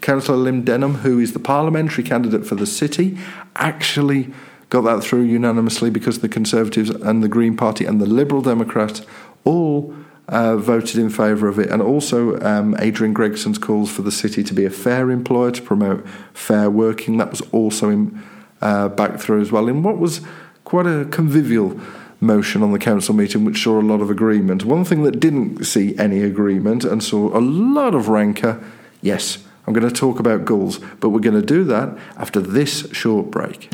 Councillor 0.00 0.38
Lynn 0.38 0.64
Denham, 0.64 0.96
who 0.96 1.18
is 1.18 1.34
the 1.34 1.38
parliamentary 1.38 2.02
candidate 2.02 2.46
for 2.46 2.54
the 2.54 2.66
city, 2.66 3.18
actually 3.56 4.32
got 4.70 4.82
that 4.82 5.02
through 5.02 5.22
unanimously 5.22 5.90
because 5.90 6.20
the 6.20 6.28
Conservatives 6.28 6.90
and 6.90 7.22
the 7.22 7.28
Green 7.28 7.56
Party 7.56 7.84
and 7.84 8.00
the 8.00 8.06
Liberal 8.06 8.40
Democrats 8.40 9.02
all 9.44 9.94
uh, 10.28 10.56
voted 10.56 10.96
in 10.96 11.10
favour 11.10 11.48
of 11.48 11.58
it. 11.58 11.68
And 11.70 11.82
also, 11.82 12.40
um, 12.40 12.76
Adrian 12.78 13.12
Gregson's 13.12 13.58
calls 13.58 13.90
for 13.90 14.02
the 14.02 14.12
city 14.12 14.44
to 14.44 14.54
be 14.54 14.64
a 14.64 14.70
fair 14.70 15.10
employer, 15.10 15.50
to 15.50 15.60
promote 15.60 16.06
fair 16.32 16.70
working, 16.70 17.18
that 17.18 17.30
was 17.30 17.42
also 17.52 17.90
in, 17.90 18.22
uh, 18.62 18.88
back 18.88 19.18
through 19.18 19.40
as 19.40 19.50
well. 19.50 19.68
In 19.68 19.82
what 19.82 19.98
was 19.98 20.20
quite 20.64 20.86
a 20.86 21.04
convivial 21.06 21.80
motion 22.20 22.62
on 22.62 22.72
the 22.72 22.78
council 22.78 23.14
meeting, 23.14 23.44
which 23.44 23.62
saw 23.62 23.80
a 23.80 23.82
lot 23.82 24.00
of 24.00 24.10
agreement. 24.10 24.64
One 24.64 24.84
thing 24.84 25.02
that 25.04 25.20
didn't 25.20 25.64
see 25.64 25.96
any 25.98 26.22
agreement 26.22 26.84
and 26.84 27.02
saw 27.02 27.36
a 27.36 27.40
lot 27.40 27.94
of 27.94 28.08
rancour, 28.08 28.62
yes, 29.00 29.38
I'm 29.66 29.72
going 29.72 29.88
to 29.88 29.94
talk 29.94 30.18
about 30.18 30.44
goals, 30.44 30.78
but 31.00 31.10
we're 31.10 31.20
going 31.20 31.40
to 31.40 31.46
do 31.46 31.64
that 31.64 31.96
after 32.16 32.40
this 32.40 32.90
short 32.92 33.30
break. 33.30 33.68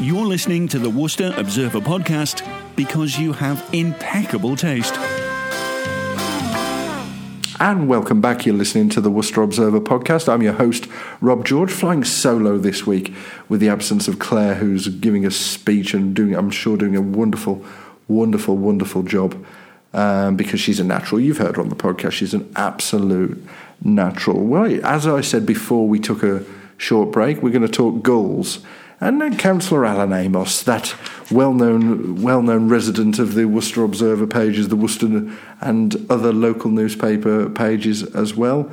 You're 0.00 0.26
listening 0.26 0.68
to 0.68 0.78
the 0.78 0.90
Worcester 0.90 1.32
Observer 1.36 1.80
podcast 1.80 2.46
because 2.76 3.18
you 3.18 3.32
have 3.32 3.66
impeccable 3.72 4.56
taste. 4.56 4.94
And 7.60 7.88
welcome 7.88 8.20
back. 8.20 8.44
You're 8.44 8.56
listening 8.56 8.88
to 8.90 9.00
the 9.00 9.10
Worcester 9.10 9.40
Observer 9.40 9.80
podcast. 9.80 10.28
I'm 10.28 10.42
your 10.42 10.54
host, 10.54 10.88
Rob 11.20 11.44
George, 11.44 11.70
flying 11.70 12.02
solo 12.02 12.58
this 12.58 12.84
week 12.84 13.14
with 13.48 13.60
the 13.60 13.68
absence 13.68 14.08
of 14.08 14.18
Claire, 14.18 14.56
who's 14.56 14.88
giving 14.88 15.24
a 15.24 15.30
speech 15.30 15.94
and 15.94 16.16
doing, 16.16 16.34
I'm 16.34 16.50
sure, 16.50 16.76
doing 16.76 16.96
a 16.96 17.00
wonderful, 17.00 17.64
wonderful, 18.08 18.56
wonderful 18.56 19.04
job 19.04 19.46
um, 19.92 20.34
because 20.34 20.58
she's 20.58 20.80
a 20.80 20.84
natural. 20.84 21.20
You've 21.20 21.38
heard 21.38 21.54
her 21.54 21.62
on 21.62 21.68
the 21.68 21.76
podcast. 21.76 22.10
She's 22.12 22.34
an 22.34 22.52
absolute 22.56 23.40
natural. 23.84 24.44
Well, 24.44 24.84
as 24.84 25.06
I 25.06 25.20
said 25.20 25.46
before, 25.46 25.86
we 25.86 26.00
took 26.00 26.24
a 26.24 26.44
short 26.76 27.12
break. 27.12 27.40
We're 27.40 27.50
going 27.50 27.62
to 27.62 27.68
talk 27.68 28.02
goals. 28.02 28.58
And 29.04 29.20
then 29.20 29.36
Councillor 29.36 29.84
Alan 29.84 30.14
Amos, 30.14 30.62
that 30.62 30.96
well-known, 31.30 32.22
well-known 32.22 32.70
resident 32.70 33.18
of 33.18 33.34
the 33.34 33.44
Worcester 33.44 33.84
Observer 33.84 34.26
pages, 34.26 34.68
the 34.68 34.76
Worcester 34.76 35.30
and 35.60 36.06
other 36.10 36.32
local 36.32 36.70
newspaper 36.70 37.50
pages 37.50 38.02
as 38.14 38.34
well, 38.34 38.72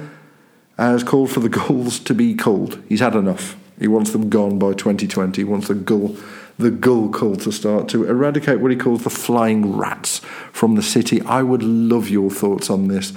has 0.78 1.04
called 1.04 1.32
for 1.32 1.42
the 1.42 1.50
gulls 1.68 2.00
to 2.00 2.14
be 2.14 2.34
culled. 2.34 2.82
He's 2.88 3.02
had 3.02 3.14
enough. 3.14 3.58
He 3.78 3.90
wants 3.90 4.12
them 4.12 4.30
gone 4.30 4.58
by 4.58 4.72
2020. 4.72 5.42
He 5.42 5.44
wants 5.44 5.68
the 5.68 5.76
gull, 5.76 6.16
the 6.58 6.72
gull 6.72 7.10
cull 7.10 7.36
to 7.36 7.52
start 7.52 7.90
to 7.90 8.06
eradicate 8.06 8.62
what 8.62 8.72
he 8.72 8.78
calls 8.78 9.04
the 9.04 9.10
flying 9.10 9.76
rats 9.76 10.20
from 10.54 10.76
the 10.76 10.82
city. 10.82 11.22
I 11.24 11.44
would 11.44 11.62
love 11.62 12.08
your 12.08 12.32
thoughts 12.32 12.70
on 12.70 12.88
this 12.88 13.12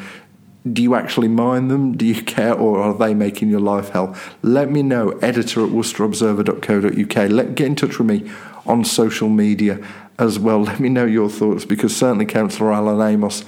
do 0.73 0.83
you 0.83 0.95
actually 0.95 1.29
mind 1.29 1.71
them? 1.71 1.97
Do 1.97 2.07
you 2.07 2.23
care, 2.23 2.55
or 2.55 2.81
are 2.81 2.95
they 2.95 3.15
making 3.15 3.51
your 3.51 3.61
life 3.61 3.91
hell? 3.91 4.17
Let 4.43 4.71
me 4.71 4.83
know. 4.83 5.11
Editor 5.19 5.65
at 5.65 5.71
worcesterobserver.co.uk. 5.71 7.31
Let 7.31 7.55
get 7.55 7.67
in 7.67 7.77
touch 7.77 7.99
with 7.99 8.09
me 8.09 8.31
on 8.67 8.85
social 8.85 9.29
media 9.29 9.85
as 10.19 10.39
well. 10.39 10.63
Let 10.65 10.81
me 10.81 10.89
know 10.89 11.05
your 11.05 11.29
thoughts 11.29 11.65
because 11.65 11.95
certainly 11.97 12.27
Councillor 12.27 12.73
Alan 12.73 13.01
Amos. 13.07 13.45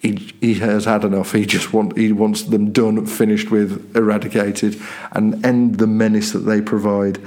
He, 0.00 0.32
he 0.40 0.54
has 0.54 0.86
had 0.86 1.04
enough. 1.04 1.32
He 1.32 1.44
just 1.44 1.74
want 1.74 1.98
he 1.98 2.10
wants 2.10 2.44
them 2.44 2.72
done, 2.72 3.04
finished 3.04 3.50
with, 3.50 3.94
eradicated, 3.94 4.80
and 5.12 5.44
end 5.44 5.76
the 5.76 5.86
menace 5.86 6.32
that 6.32 6.38
they 6.38 6.62
provide. 6.62 7.20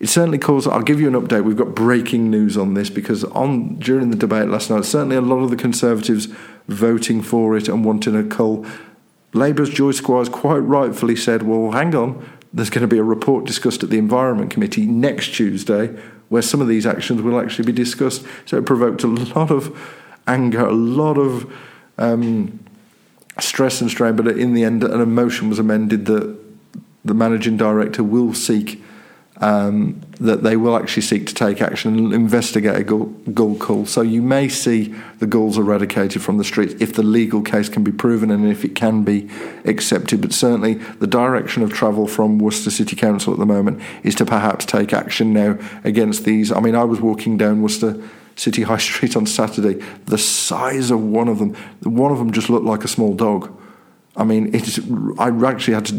It 0.00 0.08
certainly 0.08 0.38
caused. 0.38 0.66
I'll 0.66 0.82
give 0.82 1.00
you 1.00 1.06
an 1.06 1.14
update. 1.14 1.44
We've 1.44 1.56
got 1.56 1.76
breaking 1.76 2.28
news 2.28 2.56
on 2.56 2.74
this 2.74 2.90
because 2.90 3.22
on 3.22 3.76
during 3.76 4.10
the 4.10 4.16
debate 4.16 4.48
last 4.48 4.68
night, 4.68 4.84
certainly 4.84 5.14
a 5.14 5.20
lot 5.20 5.44
of 5.44 5.50
the 5.50 5.56
Conservatives 5.56 6.26
voting 6.68 7.22
for 7.22 7.56
it 7.56 7.68
and 7.68 7.84
wanting 7.84 8.14
a 8.14 8.22
cull. 8.22 8.64
Labour's 9.32 9.70
Joy 9.70 9.90
Squires 9.92 10.28
quite 10.28 10.58
rightfully 10.58 11.16
said, 11.16 11.42
well, 11.42 11.72
hang 11.72 11.94
on, 11.94 12.28
there's 12.52 12.70
going 12.70 12.82
to 12.82 12.88
be 12.88 12.98
a 12.98 13.02
report 13.02 13.44
discussed 13.44 13.82
at 13.82 13.90
the 13.90 13.98
Environment 13.98 14.50
Committee 14.50 14.86
next 14.86 15.34
Tuesday 15.34 15.98
where 16.28 16.42
some 16.42 16.60
of 16.60 16.68
these 16.68 16.86
actions 16.86 17.22
will 17.22 17.40
actually 17.40 17.64
be 17.64 17.72
discussed. 17.72 18.24
So 18.46 18.58
it 18.58 18.66
provoked 18.66 19.02
a 19.02 19.06
lot 19.06 19.50
of 19.50 19.78
anger, 20.26 20.66
a 20.66 20.72
lot 20.72 21.18
of 21.18 21.50
um, 21.96 22.60
stress 23.40 23.80
and 23.80 23.90
strain, 23.90 24.16
but 24.16 24.28
in 24.28 24.54
the 24.54 24.64
end, 24.64 24.84
an 24.84 25.00
emotion 25.00 25.48
was 25.48 25.58
amended 25.58 26.06
that 26.06 26.36
the 27.04 27.14
managing 27.14 27.56
director 27.56 28.02
will 28.02 28.34
seek 28.34 28.82
um, 29.40 30.00
that 30.20 30.42
they 30.42 30.56
will 30.56 30.76
actually 30.76 31.02
seek 31.02 31.26
to 31.26 31.34
take 31.34 31.62
action 31.62 31.96
and 31.96 32.12
investigate 32.12 32.76
a 32.76 32.82
gull 32.84 33.54
cull. 33.56 33.86
So 33.86 34.02
you 34.02 34.20
may 34.20 34.48
see 34.48 34.94
the 35.18 35.26
gulls 35.26 35.58
eradicated 35.58 36.22
from 36.22 36.38
the 36.38 36.44
streets 36.44 36.74
if 36.80 36.94
the 36.94 37.02
legal 37.02 37.42
case 37.42 37.68
can 37.68 37.84
be 37.84 37.92
proven 37.92 38.30
and 38.30 38.46
if 38.50 38.64
it 38.64 38.74
can 38.74 39.04
be 39.04 39.28
accepted. 39.64 40.20
But 40.20 40.32
certainly 40.32 40.74
the 40.74 41.06
direction 41.06 41.62
of 41.62 41.72
travel 41.72 42.06
from 42.06 42.38
Worcester 42.38 42.70
City 42.70 42.96
Council 42.96 43.32
at 43.32 43.38
the 43.38 43.46
moment 43.46 43.80
is 44.02 44.14
to 44.16 44.24
perhaps 44.24 44.64
take 44.64 44.92
action 44.92 45.32
now 45.32 45.58
against 45.84 46.24
these. 46.24 46.50
I 46.50 46.60
mean, 46.60 46.74
I 46.74 46.84
was 46.84 47.00
walking 47.00 47.36
down 47.36 47.62
Worcester. 47.62 48.00
City 48.34 48.62
High 48.62 48.76
Street 48.76 49.16
on 49.16 49.26
Saturday, 49.26 49.84
the 50.04 50.16
size 50.16 50.92
of 50.92 51.02
one 51.02 51.26
of 51.26 51.40
them, 51.40 51.56
one 51.82 52.12
of 52.12 52.18
them 52.18 52.30
just 52.30 52.48
looked 52.48 52.64
like 52.64 52.84
a 52.84 52.88
small 52.88 53.12
dog. 53.12 53.52
I 54.18 54.24
mean, 54.24 54.52
it's, 54.52 54.80
I 55.18 55.28
actually 55.46 55.74
had 55.74 55.86
to 55.86 55.94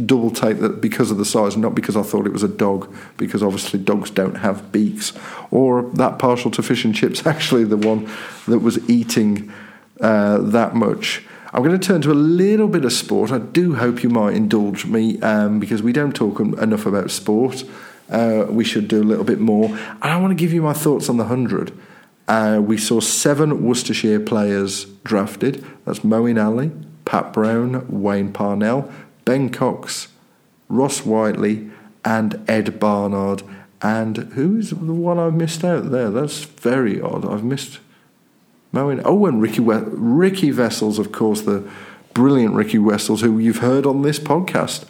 double 0.00 0.30
take 0.30 0.60
that 0.60 0.80
because 0.80 1.10
of 1.10 1.18
the 1.18 1.24
size, 1.24 1.56
not 1.56 1.74
because 1.74 1.96
I 1.96 2.02
thought 2.02 2.24
it 2.24 2.32
was 2.32 2.44
a 2.44 2.48
dog, 2.48 2.94
because 3.16 3.42
obviously 3.42 3.80
dogs 3.80 4.10
don't 4.10 4.36
have 4.36 4.70
beaks. 4.70 5.12
Or 5.50 5.82
that 5.94 6.20
partial 6.20 6.52
to 6.52 6.62
fish 6.62 6.84
and 6.84 6.94
chips, 6.94 7.26
actually 7.26 7.64
the 7.64 7.76
one 7.76 8.08
that 8.46 8.60
was 8.60 8.78
eating 8.88 9.52
uh, 10.00 10.38
that 10.38 10.76
much. 10.76 11.24
I'm 11.52 11.62
going 11.64 11.78
to 11.78 11.84
turn 11.84 12.00
to 12.02 12.12
a 12.12 12.14
little 12.14 12.68
bit 12.68 12.84
of 12.84 12.92
sport. 12.92 13.32
I 13.32 13.38
do 13.38 13.74
hope 13.74 14.04
you 14.04 14.08
might 14.08 14.34
indulge 14.34 14.86
me 14.86 15.20
um, 15.20 15.58
because 15.58 15.82
we 15.82 15.92
don't 15.92 16.14
talk 16.14 16.38
enough 16.40 16.86
about 16.86 17.10
sport. 17.10 17.64
Uh, 18.08 18.46
we 18.48 18.64
should 18.64 18.86
do 18.86 19.02
a 19.02 19.04
little 19.04 19.24
bit 19.24 19.40
more. 19.40 19.66
And 19.66 20.04
I 20.04 20.16
want 20.16 20.30
to 20.30 20.34
give 20.36 20.52
you 20.52 20.62
my 20.62 20.72
thoughts 20.72 21.08
on 21.08 21.16
the 21.16 21.24
100. 21.24 21.76
Uh, 22.26 22.60
we 22.62 22.78
saw 22.78 23.00
seven 23.00 23.64
Worcestershire 23.64 24.20
players 24.20 24.84
drafted. 25.04 25.64
That's 25.84 26.00
Moeen 26.00 26.42
Ali, 26.44 26.72
Pat 27.04 27.32
Brown, 27.32 27.86
Wayne 27.88 28.32
Parnell, 28.32 28.90
Ben 29.24 29.50
Cox, 29.50 30.08
Ross 30.68 31.00
Whiteley, 31.04 31.70
and 32.04 32.42
Ed 32.48 32.78
Barnard. 32.80 33.42
And 33.82 34.16
who's 34.34 34.70
the 34.70 34.76
one 34.76 35.18
I've 35.18 35.34
missed 35.34 35.64
out 35.64 35.90
there? 35.90 36.10
That's 36.10 36.44
very 36.44 37.00
odd. 37.00 37.26
I've 37.26 37.44
missed 37.44 37.80
Moeen. 38.72 39.02
Oh, 39.04 39.26
and 39.26 39.40
Ricky 39.42 39.60
we- 39.60 39.76
Riki 39.76 40.52
Wessels, 40.52 40.98
of 40.98 41.12
course, 41.12 41.42
the 41.42 41.68
brilliant 42.14 42.54
Riki 42.54 42.78
Wessels, 42.78 43.20
who 43.20 43.38
you've 43.38 43.58
heard 43.58 43.86
on 43.86 44.02
this 44.02 44.18
podcast. 44.18 44.84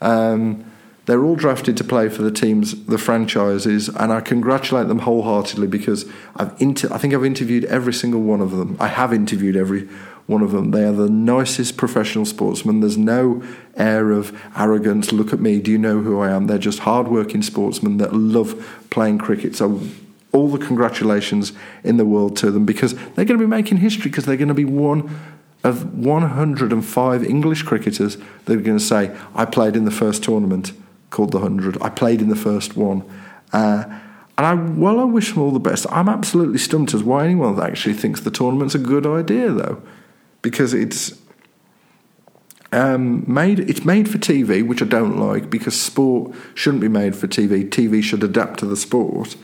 Um, 0.00 0.64
they're 1.06 1.24
all 1.24 1.34
drafted 1.36 1.76
to 1.78 1.84
play 1.84 2.08
for 2.08 2.22
the 2.22 2.30
teams, 2.30 2.84
the 2.86 2.98
franchises, 2.98 3.88
and 3.88 4.12
I 4.12 4.20
congratulate 4.20 4.86
them 4.88 5.00
wholeheartedly 5.00 5.66
because 5.66 6.04
I've 6.36 6.54
inter- 6.60 6.88
I 6.92 6.98
think 6.98 7.14
I've 7.14 7.24
interviewed 7.24 7.64
every 7.64 7.92
single 7.92 8.22
one 8.22 8.40
of 8.40 8.52
them. 8.52 8.76
I 8.78 8.86
have 8.88 9.12
interviewed 9.12 9.56
every 9.56 9.88
one 10.30 10.42
of 10.42 10.52
them. 10.52 10.70
They 10.70 10.84
are 10.84 10.92
the 10.92 11.10
nicest 11.10 11.76
professional 11.76 12.24
sportsmen. 12.24 12.80
There's 12.80 12.96
no 12.96 13.42
air 13.76 14.12
of 14.12 14.40
arrogance. 14.56 15.12
Look 15.12 15.32
at 15.32 15.40
me. 15.40 15.58
Do 15.58 15.72
you 15.72 15.78
know 15.78 16.00
who 16.00 16.20
I 16.20 16.30
am? 16.30 16.46
They're 16.46 16.56
just 16.56 16.80
hard-working 16.80 17.42
sportsmen 17.42 17.96
that 17.96 18.14
love 18.14 18.86
playing 18.90 19.18
cricket. 19.18 19.56
So 19.56 19.80
all 20.32 20.48
the 20.48 20.64
congratulations 20.64 21.52
in 21.82 21.96
the 21.96 22.04
world 22.04 22.36
to 22.36 22.52
them 22.52 22.64
because 22.64 22.94
they're 22.94 23.24
going 23.24 23.38
to 23.40 23.44
be 23.44 23.46
making 23.46 23.78
history 23.78 24.10
because 24.10 24.24
they're 24.24 24.36
going 24.36 24.48
to 24.48 24.54
be 24.54 24.64
one 24.64 25.18
of 25.64 25.94
105 25.98 27.24
English 27.24 27.64
cricketers 27.64 28.16
that 28.44 28.56
are 28.56 28.62
going 28.62 28.78
to 28.78 28.84
say, 28.84 29.14
I 29.34 29.44
played 29.44 29.74
in 29.74 29.84
the 29.84 29.90
first 29.90 30.22
tournament 30.22 30.72
called 31.10 31.32
the 31.32 31.40
100. 31.40 31.82
I 31.82 31.88
played 31.90 32.22
in 32.22 32.28
the 32.28 32.36
first 32.36 32.76
one. 32.76 33.02
Uh, 33.52 33.84
and 34.38 34.46
I, 34.46 34.54
well, 34.54 35.00
I 35.00 35.04
wish 35.04 35.32
them 35.32 35.42
all 35.42 35.50
the 35.50 35.58
best. 35.58 35.86
I'm 35.90 36.08
absolutely 36.08 36.58
stumped 36.58 36.94
as 36.94 37.02
why 37.02 37.24
anyone 37.24 37.60
actually 37.60 37.94
thinks 37.94 38.20
the 38.20 38.30
tournament's 38.30 38.76
a 38.76 38.78
good 38.78 39.04
idea, 39.04 39.50
though 39.50 39.82
because 40.42 40.74
it's 40.74 41.20
um, 42.72 43.24
made 43.26 43.58
it's 43.60 43.84
made 43.84 44.08
for 44.08 44.18
TV, 44.18 44.66
which 44.66 44.82
I 44.82 44.86
don't 44.86 45.18
like 45.18 45.50
because 45.50 45.80
sport 45.80 46.32
shouldn't 46.54 46.80
be 46.80 46.88
made 46.88 47.16
for 47.16 47.26
TV. 47.26 47.68
TV 47.68 48.02
should 48.02 48.22
adapt 48.22 48.60
to 48.60 48.66
the 48.66 48.76
sport, 48.76 49.36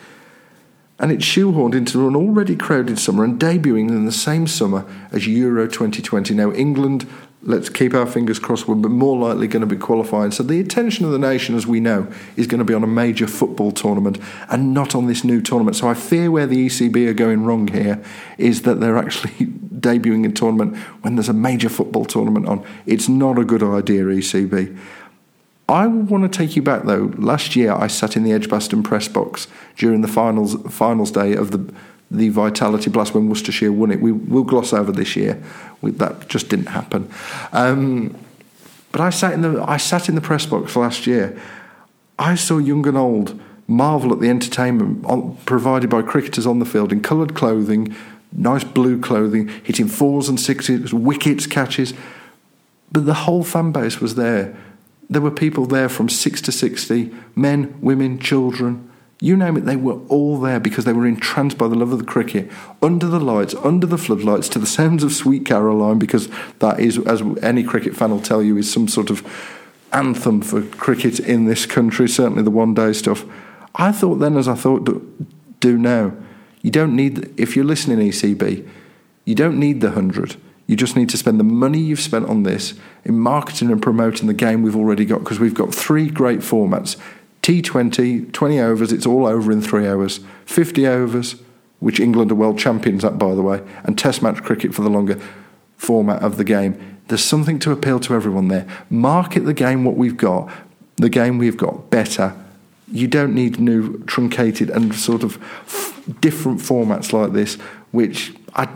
and 0.99 1.11
it's 1.11 1.25
shoehorned 1.25 1.75
into 1.75 2.07
an 2.07 2.15
already 2.15 2.57
crowded 2.57 2.99
summer 2.99 3.25
and 3.25 3.41
debuting 3.41 3.89
in 3.89 4.05
the 4.05 4.13
same 4.13 4.47
summer 4.47 4.87
as 5.11 5.27
Euro 5.27 5.67
2020. 5.67 6.35
Now 6.35 6.53
England 6.53 7.09
let's 7.43 7.69
keep 7.69 7.95
our 7.95 8.07
fingers 8.07 8.39
crossed, 8.39 8.67
we're 8.67 8.75
more 8.75 9.17
likely 9.17 9.47
going 9.47 9.61
to 9.61 9.67
be 9.67 9.77
qualifying. 9.77 10.31
So 10.31 10.43
the 10.43 10.61
attention 10.61 11.05
of 11.05 11.13
the 11.13 11.19
nation, 11.19 11.55
as 11.55 11.67
we 11.67 11.81
know, 11.81 12.11
is 12.37 12.47
going 12.47 12.59
to 12.59 12.65
be 12.65 12.75
on 12.75 12.83
a 12.83 12.89
major 12.89 13.27
football 13.27 13.73
tournament 13.73 14.19
and 14.49 14.75
not 14.75 14.95
on 14.95 15.07
this 15.07 15.23
new 15.23 15.41
tournament. 15.41 15.77
So 15.77 15.89
I 15.89 15.95
fear 15.95 16.31
where 16.31 16.47
the 16.47 16.67
ECB 16.67 17.07
are 17.09 17.15
going 17.15 17.45
wrong 17.45 17.69
here 17.69 18.03
is 18.39 18.63
that 18.63 18.81
they're 18.81 18.99
actually 18.99 19.33
debuting 19.77 20.29
a 20.29 20.33
tournament 20.33 20.77
when 21.03 21.17
there's 21.17 21.29
a 21.29 21.35
major 21.35 21.69
football 21.69 22.05
tournament 22.05 22.47
on. 22.47 22.65
It's 22.87 23.09
not 23.09 23.39
a 23.39 23.45
good 23.45 23.63
idea, 23.63 24.05
ECB. 24.05 24.77
I 25.69 25.89
want 25.89 26.31
to 26.31 26.39
take 26.39 26.55
you 26.55 26.63
back 26.63 26.85
though. 26.85 27.13
Last 27.17 27.57
year, 27.57 27.73
I 27.73 27.89
sat 27.89 28.17
in 28.17 28.23
the 28.23 28.33
Edgbaston 28.33 28.85
press 28.85 29.09
box 29.09 29.49
during 29.77 30.01
the 30.01 30.09
finals 30.09 30.55
finals 30.73 31.11
day 31.11 31.35
of 31.35 31.51
the 31.51 31.75
the 32.11 32.29
Vitality 32.29 32.91
Blast 32.91 33.15
when 33.15 33.29
Worcestershire 33.29 33.73
won 33.73 33.91
it. 33.91 34.01
We 34.01 34.13
will 34.13 34.45
gloss 34.45 34.73
over 34.73 34.93
this 34.93 35.17
year. 35.17 35.43
We, 35.81 35.91
that 35.93 36.29
just 36.29 36.49
didn't 36.49 36.67
happen. 36.67 37.11
Um, 37.53 38.17
but 38.93 39.01
I 39.01 39.11
sat 39.11 39.33
in 39.33 39.43
the 39.43 39.63
I 39.63 39.77
sat 39.77 40.09
in 40.09 40.15
the 40.15 40.21
press 40.21 40.47
box 40.47 40.77
last 40.77 41.07
year. 41.07 41.41
I 42.19 42.35
saw 42.35 42.59
young 42.59 42.87
and 42.87 42.97
old 42.97 43.39
marvel 43.69 44.13
at 44.13 44.21
the 44.21 44.31
entertainment 44.31 45.05
on, 45.05 45.37
provided 45.45 45.91
by 45.91 46.03
cricketers 46.03 46.47
on 46.47 46.61
the 46.61 46.65
field 46.65 46.93
in 46.93 47.03
coloured 47.03 47.35
clothing, 47.35 47.95
nice 48.33 48.65
blue 48.65 49.01
clothing, 49.01 49.49
hitting 49.65 49.89
fours 49.89 50.29
and 50.29 50.41
sixes, 50.41 50.95
wickets, 50.95 51.47
catches. 51.47 51.93
But 52.93 53.05
the 53.05 53.15
whole 53.15 53.43
fan 53.43 53.73
base 53.73 54.01
was 54.01 54.15
there 54.15 54.57
there 55.09 55.21
were 55.21 55.31
people 55.31 55.67
there 55.67 55.89
from 55.89 56.09
6 56.09 56.41
to 56.43 56.53
60, 56.53 57.15
men, 57.35 57.79
women, 57.81 58.19
children, 58.19 58.91
you 59.21 59.37
name 59.37 59.57
it, 59.57 59.65
they 59.65 59.77
were 59.77 59.99
all 60.09 60.39
there 60.39 60.61
because 60.61 60.85
they 60.85 60.93
were 60.93 61.07
entranced 61.07 61.57
by 61.57 61.69
the 61.69 61.75
love 61.75 61.93
of 61.93 61.99
the 61.99 62.05
cricket, 62.05 62.51
under 62.83 63.07
the 63.07 63.21
lights, 63.21 63.55
under 63.55 63.87
the 63.87 63.97
floodlights, 63.97 64.49
to 64.51 64.59
the 64.59 64.67
sounds 64.67 65.03
of 65.03 65.13
Sweet 65.13 65.47
Caroline, 65.47 65.99
because 65.99 66.29
that 66.59 66.81
is, 66.81 66.99
as 67.07 67.23
any 67.43 67.63
cricket 67.63 67.97
fan 67.97 68.11
will 68.11 68.21
tell 68.21 68.43
you, 68.43 68.59
is 68.59 68.71
some 68.71 68.89
sort 68.89 69.09
of 69.09 69.27
anthem 69.93 70.43
for 70.43 70.63
cricket 70.63 71.19
in 71.19 71.47
this 71.47 71.65
country, 71.65 72.09
certainly 72.09 72.43
the 72.43 72.51
one 72.51 72.75
day 72.75 72.93
stuff. 72.93 73.25
I 73.75 73.91
thought 73.93 74.17
then, 74.17 74.37
as 74.37 74.49
I 74.49 74.55
thought 74.55 74.85
do 75.61 75.79
now, 75.79 76.13
you 76.61 76.71
don't 76.71 76.95
need, 76.95 77.33
if 77.41 77.57
you're 77.57 77.65
listening, 77.65 77.99
ECB, 77.99 78.69
you 79.25 79.35
don't 79.35 79.59
need 79.59 79.81
the 79.81 79.89
100. 79.89 80.37
You 80.67 80.77
just 80.77 80.97
need 80.97 81.09
to 81.11 81.17
spend 81.17 81.39
the 81.39 81.45
money 81.45 81.79
you've 81.79 82.01
spent 82.01 82.29
on 82.29 82.43
this 82.43 82.75
in 83.05 83.19
marketing 83.19 83.71
and 83.71 83.81
promoting 83.81 84.27
the 84.27 84.35
game 84.35 84.63
we've 84.63 84.77
already 84.77 85.05
got 85.05 85.21
because 85.21 85.39
we've 85.39 85.55
got 85.55 85.73
three 85.73 86.11
great 86.11 86.41
formats 86.41 86.97
T20, 87.47 88.33
20 88.33 88.59
overs, 88.59 88.91
it's 88.91 89.07
all 89.07 89.25
over 89.25 89.53
in 89.53 89.63
three 89.63 89.87
hours, 89.87 90.19
50 90.47 90.85
overs, 90.85 91.37
which 91.79 92.01
England 92.01 92.33
are 92.33 92.35
world 92.35 92.59
champions 92.59 93.05
at, 93.05 93.19
by 93.19 93.37
the 93.37 93.43
way, 93.43 93.63
and 93.85 93.97
Test 93.97 94.21
match 94.21 94.43
cricket 94.43 94.75
for 94.75 94.83
the 94.83 94.91
longer 94.91 95.21
format 95.77 96.25
of 96.25 96.39
the 96.39 96.43
game. 96.43 96.99
There's 97.07 97.23
something 97.23 97.61
to 97.61 97.71
appeal 97.71 98.01
to 98.01 98.17
everyone 98.17 98.49
there. 98.49 98.67
Market 98.91 99.45
the 99.45 99.55
game 99.55 99.85
what 99.85 99.95
we've 99.95 100.17
got, 100.17 100.51
the 100.97 101.09
game 101.09 101.39
we've 101.39 101.57
got 101.57 101.89
better. 101.89 102.35
You 102.91 103.07
don't 103.07 103.33
need 103.33 103.61
new 103.61 104.03
truncated 104.07 104.69
and 104.69 104.93
sort 104.93 105.23
of 105.23 105.41
f- 105.67 106.03
different 106.21 106.59
formats 106.59 107.13
like 107.13 107.33
this, 107.33 107.55
which 107.93 108.35
I, 108.57 108.69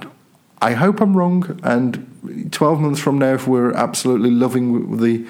I 0.63 0.75
hope 0.75 1.01
I'm 1.01 1.17
wrong. 1.17 1.59
And 1.65 2.49
12 2.53 2.81
months 2.81 3.01
from 3.01 3.19
now, 3.19 3.35
if 3.35 3.49
we're 3.49 3.73
absolutely 3.73 4.31
loving 4.31 4.99
the 4.99 5.27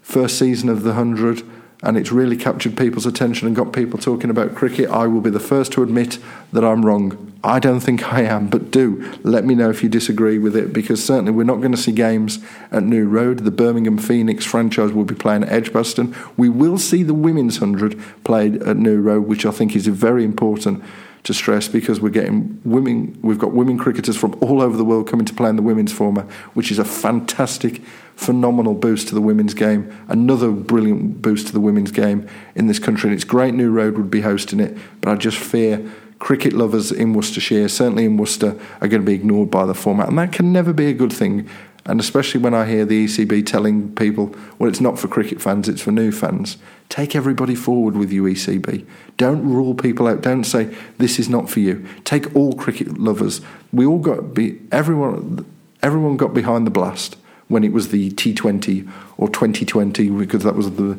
first 0.00 0.38
season 0.38 0.68
of 0.68 0.84
the 0.84 0.90
100 0.90 1.42
and 1.84 1.98
it's 1.98 2.10
really 2.10 2.36
captured 2.36 2.76
people's 2.76 3.06
attention 3.06 3.46
and 3.46 3.54
got 3.54 3.72
people 3.72 3.98
talking 3.98 4.30
about 4.30 4.54
cricket, 4.54 4.88
I 4.88 5.06
will 5.06 5.20
be 5.20 5.30
the 5.30 5.38
first 5.38 5.72
to 5.72 5.82
admit 5.82 6.18
that 6.52 6.64
I'm 6.64 6.84
wrong. 6.84 7.32
I 7.44 7.58
don't 7.58 7.80
think 7.80 8.10
I 8.10 8.22
am, 8.22 8.48
but 8.48 8.70
do 8.70 9.12
let 9.22 9.44
me 9.44 9.54
know 9.54 9.68
if 9.68 9.82
you 9.82 9.90
disagree 9.90 10.38
with 10.38 10.56
it 10.56 10.72
because 10.72 11.04
certainly 11.04 11.30
we're 11.30 11.44
not 11.44 11.56
going 11.56 11.72
to 11.72 11.78
see 11.78 11.92
games 11.92 12.38
at 12.72 12.82
New 12.82 13.06
Road. 13.06 13.40
The 13.40 13.50
Birmingham 13.50 13.98
Phoenix 13.98 14.46
franchise 14.46 14.92
will 14.92 15.04
be 15.04 15.14
playing 15.14 15.44
at 15.44 15.52
Edgbaston. 15.52 16.16
We 16.38 16.48
will 16.48 16.78
see 16.78 17.02
the 17.02 17.12
Women's 17.12 17.60
100 17.60 18.00
played 18.24 18.62
at 18.62 18.78
New 18.78 19.00
Road, 19.02 19.26
which 19.26 19.44
I 19.44 19.50
think 19.50 19.76
is 19.76 19.86
very 19.86 20.24
important 20.24 20.82
to 21.24 21.34
stress 21.34 21.68
because 21.68 22.00
we're 22.00 22.10
getting 22.10 22.60
women, 22.64 23.18
we've 23.22 23.38
got 23.38 23.52
women 23.52 23.78
cricketers 23.78 24.16
from 24.16 24.34
all 24.40 24.62
over 24.62 24.76
the 24.76 24.84
world 24.84 25.08
coming 25.08 25.26
to 25.26 25.34
play 25.34 25.48
in 25.48 25.56
the 25.56 25.62
women's 25.62 25.92
format, 25.92 26.30
which 26.54 26.70
is 26.70 26.78
a 26.78 26.84
fantastic, 26.84 27.82
phenomenal 28.16 28.74
boost 28.74 29.08
to 29.08 29.14
the 29.14 29.20
women's 29.20 29.54
game. 29.54 29.92
Another 30.08 30.50
brilliant 30.50 31.20
boost 31.20 31.48
to 31.48 31.52
the 31.52 31.60
women's 31.60 31.90
game 31.90 32.28
in 32.54 32.66
this 32.66 32.78
country. 32.78 33.08
And 33.08 33.14
it's 33.14 33.24
great 33.24 33.54
New 33.54 33.70
Road 33.70 33.96
would 33.96 34.10
be 34.10 34.20
hosting 34.20 34.60
it, 34.60 34.76
but 35.00 35.10
I 35.10 35.16
just 35.16 35.38
fear 35.38 35.90
cricket 36.18 36.52
lovers 36.52 36.90
in 36.90 37.12
Worcestershire, 37.12 37.68
certainly 37.68 38.04
in 38.04 38.16
Worcester, 38.16 38.58
are 38.80 38.88
going 38.88 39.02
to 39.02 39.06
be 39.06 39.14
ignored 39.14 39.50
by 39.50 39.66
the 39.66 39.74
format. 39.74 40.08
And 40.08 40.18
that 40.18 40.32
can 40.32 40.52
never 40.52 40.72
be 40.72 40.86
a 40.86 40.94
good 40.94 41.12
thing. 41.12 41.48
And 41.86 42.00
especially 42.00 42.40
when 42.40 42.54
I 42.54 42.64
hear 42.64 42.86
the 42.86 43.04
ECB 43.04 43.44
telling 43.44 43.94
people, 43.94 44.34
well, 44.58 44.70
it's 44.70 44.80
not 44.80 44.98
for 44.98 45.06
cricket 45.06 45.42
fans, 45.42 45.68
it's 45.68 45.82
for 45.82 45.90
new 45.92 46.10
fans. 46.12 46.56
Take 46.88 47.14
everybody 47.14 47.54
forward 47.54 47.96
with 47.96 48.10
you, 48.10 48.22
ECB. 48.22 48.86
Don't 49.18 49.46
rule 49.46 49.74
people 49.74 50.06
out. 50.06 50.22
Don't 50.22 50.44
say 50.44 50.74
this 50.96 51.18
is 51.18 51.28
not 51.28 51.50
for 51.50 51.60
you. 51.60 51.86
Take 52.04 52.34
all 52.34 52.54
cricket 52.54 52.96
lovers. 52.96 53.42
We 53.72 53.84
all 53.84 53.98
got 53.98 54.32
be 54.32 54.60
everyone. 54.72 55.44
Everyone 55.82 56.16
got 56.16 56.32
behind 56.32 56.66
the 56.66 56.70
blast 56.70 57.16
when 57.48 57.64
it 57.64 57.72
was 57.72 57.88
the 57.88 58.10
T20 58.12 58.90
or 59.16 59.28
2020 59.28 60.10
because 60.10 60.42
that 60.42 60.56
was 60.56 60.72
the 60.76 60.98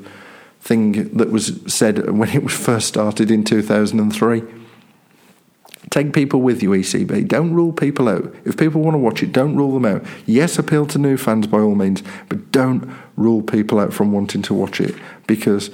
thing 0.61 1.15
that 1.15 1.31
was 1.31 1.61
said 1.67 2.09
when 2.09 2.29
it 2.29 2.43
was 2.43 2.53
first 2.53 2.87
started 2.87 3.29
in 3.31 3.43
2003. 3.43 4.43
Take 5.91 6.13
people 6.13 6.41
with 6.41 6.63
you, 6.63 6.71
ECB. 6.71 7.27
Don't 7.27 7.53
rule 7.53 7.71
people 7.71 8.09
out. 8.09 8.33
If 8.43 8.57
people 8.57 8.81
want 8.81 8.95
to 8.95 8.99
watch 8.99 9.21
it, 9.21 9.31
don't 9.31 9.55
rule 9.55 9.73
them 9.73 9.85
out. 9.85 10.03
Yes, 10.25 10.57
appeal 10.57 10.87
to 10.87 10.97
new 10.97 11.15
fans 11.15 11.45
by 11.45 11.59
all 11.59 11.75
means, 11.75 12.01
but 12.27 12.51
don't 12.51 12.91
rule 13.15 13.43
people 13.43 13.79
out 13.79 13.93
from 13.93 14.11
wanting 14.11 14.41
to 14.43 14.53
watch 14.53 14.81
it 14.81 14.95
because, 15.27 15.69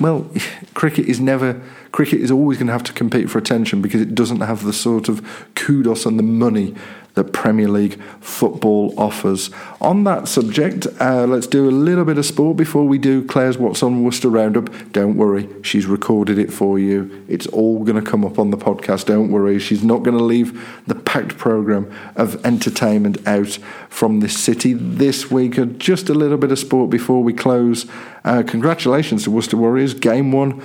well, 0.00 0.28
cricket 0.74 1.06
is 1.06 1.20
never. 1.20 1.62
Cricket 1.92 2.20
is 2.20 2.32
always 2.32 2.58
going 2.58 2.66
to 2.66 2.72
have 2.72 2.82
to 2.84 2.92
compete 2.92 3.30
for 3.30 3.38
attention 3.38 3.80
because 3.80 4.00
it 4.00 4.16
doesn't 4.16 4.40
have 4.40 4.64
the 4.64 4.72
sort 4.72 5.08
of 5.08 5.24
kudos 5.54 6.04
and 6.06 6.18
the 6.18 6.24
money 6.24 6.74
that 7.14 7.32
Premier 7.32 7.68
League 7.68 8.00
football 8.20 8.92
offers. 8.98 9.50
On 9.80 10.04
that 10.04 10.28
subject, 10.28 10.86
uh, 11.00 11.26
let's 11.26 11.46
do 11.46 11.68
a 11.68 11.70
little 11.70 12.04
bit 12.04 12.18
of 12.18 12.26
sport 12.26 12.56
before 12.56 12.84
we 12.84 12.98
do 12.98 13.24
Claire's 13.24 13.56
What's 13.56 13.82
on 13.82 14.04
Worcester 14.04 14.28
Roundup. 14.28 14.92
Don't 14.92 15.16
worry, 15.16 15.48
she's 15.62 15.86
recorded 15.86 16.38
it 16.38 16.52
for 16.52 16.78
you. 16.78 17.24
It's 17.28 17.46
all 17.48 17.84
going 17.84 18.02
to 18.02 18.10
come 18.10 18.24
up 18.24 18.38
on 18.38 18.50
the 18.50 18.56
podcast. 18.56 19.06
Don't 19.06 19.30
worry, 19.30 19.58
she's 19.58 19.84
not 19.84 20.02
going 20.02 20.18
to 20.18 20.24
leave 20.24 20.82
the 20.86 20.96
packed 20.96 21.38
programme 21.38 21.92
of 22.16 22.44
entertainment 22.44 23.24
out 23.26 23.58
from 23.88 24.20
this 24.20 24.36
city 24.36 24.72
this 24.72 25.30
week. 25.30 25.78
Just 25.78 26.08
a 26.08 26.14
little 26.14 26.38
bit 26.38 26.50
of 26.50 26.58
sport 26.58 26.90
before 26.90 27.22
we 27.22 27.32
close. 27.32 27.86
Uh, 28.24 28.42
congratulations 28.44 29.24
to 29.24 29.30
Worcester 29.30 29.56
Warriors, 29.56 29.94
game 29.94 30.32
one 30.32 30.62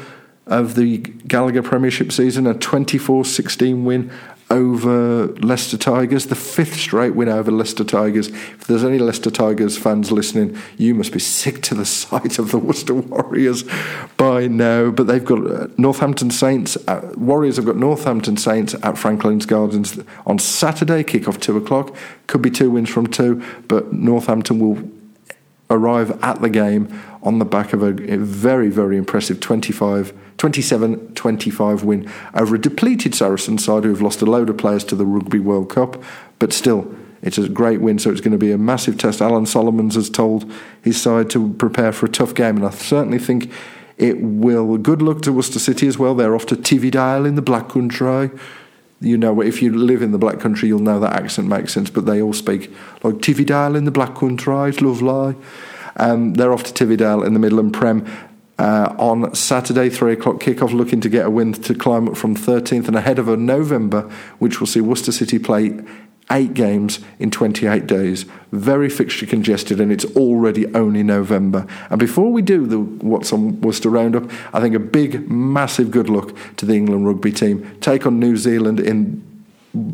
of 0.48 0.74
the 0.74 0.98
Gallagher 0.98 1.62
Premiership 1.62 2.12
season, 2.12 2.48
a 2.48 2.56
24 2.56 3.24
16 3.24 3.86
win 3.86 4.12
over 4.52 5.28
Leicester 5.28 5.78
Tigers, 5.78 6.28
the 6.28 6.36
fifth 6.36 6.76
straight 6.76 7.16
win 7.16 7.30
over 7.30 7.52
Leicester 7.52 7.84
Tigers. 7.84 8.28
If 8.28 8.66
there's 8.66 8.84
any 8.84 8.98
Leicester 8.98 9.30
Tigers 9.30 9.78
fans 9.78 10.12
listening, 10.12 10.58
you 10.78 10.96
must 10.96 11.12
be 11.12 11.20
sick 11.20 11.62
to 11.64 11.76
the 11.76 11.86
sight 12.00 12.40
of 12.40 12.52
the 12.52 12.58
Worcester 12.58 12.96
Warriors 12.96 13.64
by 14.18 14.48
now. 14.48 14.92
But 14.92 15.08
they've 15.08 15.24
got 15.24 15.46
uh, 15.46 15.68
Northampton 15.78 16.32
Saints. 16.32 16.78
Uh, 16.88 17.14
Warriors 17.16 17.58
have 17.58 17.66
got 17.66 17.76
Northampton 17.76 18.38
Saints 18.38 18.76
at 18.82 18.98
Franklin's 18.98 19.46
Gardens 19.46 20.00
on 20.26 20.40
Saturday, 20.40 21.04
kick 21.04 21.28
off 21.28 21.40
two 21.40 21.58
o'clock. 21.58 21.96
Could 22.28 22.42
be 22.42 22.52
two 22.52 22.72
wins 22.72 22.90
from 22.90 23.08
two, 23.08 23.44
but 23.68 23.94
Northampton 23.94 24.60
will 24.60 24.90
arrive 25.70 26.12
at 26.24 26.42
the 26.42 26.50
game 26.50 26.88
on 27.22 27.40
the 27.40 27.46
back 27.46 27.74
of 27.74 27.84
a, 27.84 27.92
very, 27.92 28.70
very 28.70 28.98
impressive 28.98 29.40
25 29.40 30.14
27 30.38 31.14
25 31.16 31.84
win 31.84 32.10
over 32.34 32.56
a 32.56 32.60
depleted 32.60 33.14
Saracen 33.14 33.58
side 33.58 33.84
who 33.84 33.90
have 33.90 34.02
lost 34.02 34.22
a 34.22 34.26
load 34.26 34.50
of 34.50 34.58
players 34.58 34.86
to 34.86 34.96
the 34.96 35.06
Rugby 35.06 35.40
World 35.40 35.70
Cup, 35.70 36.02
but 36.40 36.54
still. 36.54 36.94
It's 37.22 37.38
a 37.38 37.50
great 37.50 37.82
win, 37.82 38.00
so 38.00 38.12
it's 38.12 38.22
going 38.22 38.32
to 38.32 38.38
be 38.38 38.54
a 38.54 38.58
massive 38.58 38.98
test. 38.98 39.22
Alan 39.22 39.46
Solomons 39.46 39.96
has 39.96 40.10
told 40.10 40.50
his 40.82 41.02
side 41.02 41.30
to 41.32 41.54
prepare 41.56 41.92
for 41.92 42.06
a 42.06 42.10
tough 42.10 42.34
game, 42.34 42.56
and 42.56 42.66
I 42.66 42.70
certainly 42.70 43.20
think 43.20 43.52
it 43.98 44.22
will. 44.22 44.78
Good 44.78 45.02
luck 45.02 45.22
to 45.24 45.34
Worcester 45.34 45.60
City 45.60 45.86
as 45.86 46.00
well. 46.00 46.16
They're 46.16 46.34
off 46.34 46.46
to 46.46 46.56
Tividale 46.56 47.28
in 47.28 47.36
the 47.36 47.42
Black 47.42 47.68
Country 47.68 48.30
you 49.02 49.18
know, 49.18 49.42
if 49.42 49.62
you 49.62 49.76
live 49.76 50.02
in 50.02 50.12
the 50.12 50.18
Black 50.18 50.40
Country, 50.40 50.68
you'll 50.68 50.80
know 50.80 51.00
that 51.00 51.14
accent 51.14 51.48
makes 51.48 51.74
sense, 51.74 51.90
but 51.90 52.06
they 52.06 52.22
all 52.22 52.34
speak 52.34 52.72
like 53.04 53.16
Tividale 53.16 53.78
in 53.78 53.86
the 53.86 53.92
Black 53.92 54.16
Country, 54.16 54.70
it's 54.70 54.82
lovely. 54.82 55.36
Um, 56.00 56.34
they're 56.34 56.54
off 56.54 56.64
to 56.64 56.74
Tividale 56.74 57.26
in 57.26 57.34
the 57.34 57.40
Midland 57.40 57.74
Prem. 57.74 58.06
Uh, 58.58 58.94
on 59.00 59.34
Saturday, 59.34 59.90
3 59.90 60.14
o'clock 60.14 60.38
kickoff, 60.38 60.74
looking 60.74 61.00
to 61.00 61.08
get 61.08 61.26
a 61.26 61.30
win 61.30 61.54
to 61.54 61.74
climb 61.74 62.10
up 62.10 62.18
from 62.18 62.36
13th 62.36 62.88
and 62.88 62.96
ahead 62.96 63.18
of 63.18 63.30
a 63.30 63.38
November, 63.38 64.02
which 64.40 64.60
will 64.60 64.68
see 64.68 64.82
Worcester 64.82 65.14
City 65.14 65.40
play 65.40 65.80
eight 66.32 66.54
games 66.54 67.00
in 67.20 67.32
28 67.32 67.88
days. 67.88 68.26
Very 68.52 68.90
fixture 68.90 69.26
congested, 69.26 69.80
and 69.80 69.92
it's 69.92 70.06
already 70.16 70.74
only 70.76 71.04
November. 71.04 71.66
And 71.90 72.00
before 72.00 72.32
we 72.32 72.42
do 72.42 72.66
the 72.66 72.80
what's 72.80 73.32
on 73.32 73.62
Worcester 73.62 73.90
Roundup, 73.90 74.30
I 74.54 74.60
think 74.60 74.76
a 74.76 74.80
big, 74.80 75.30
massive 75.30 75.90
good 75.90 76.10
luck 76.10 76.36
to 76.58 76.66
the 76.66 76.76
England 76.76 77.08
rugby 77.08 77.32
team. 77.32 77.78
Take 77.80 78.06
on 78.06 78.20
New 78.20 78.38
Zealand 78.38 78.80
in 78.80 79.24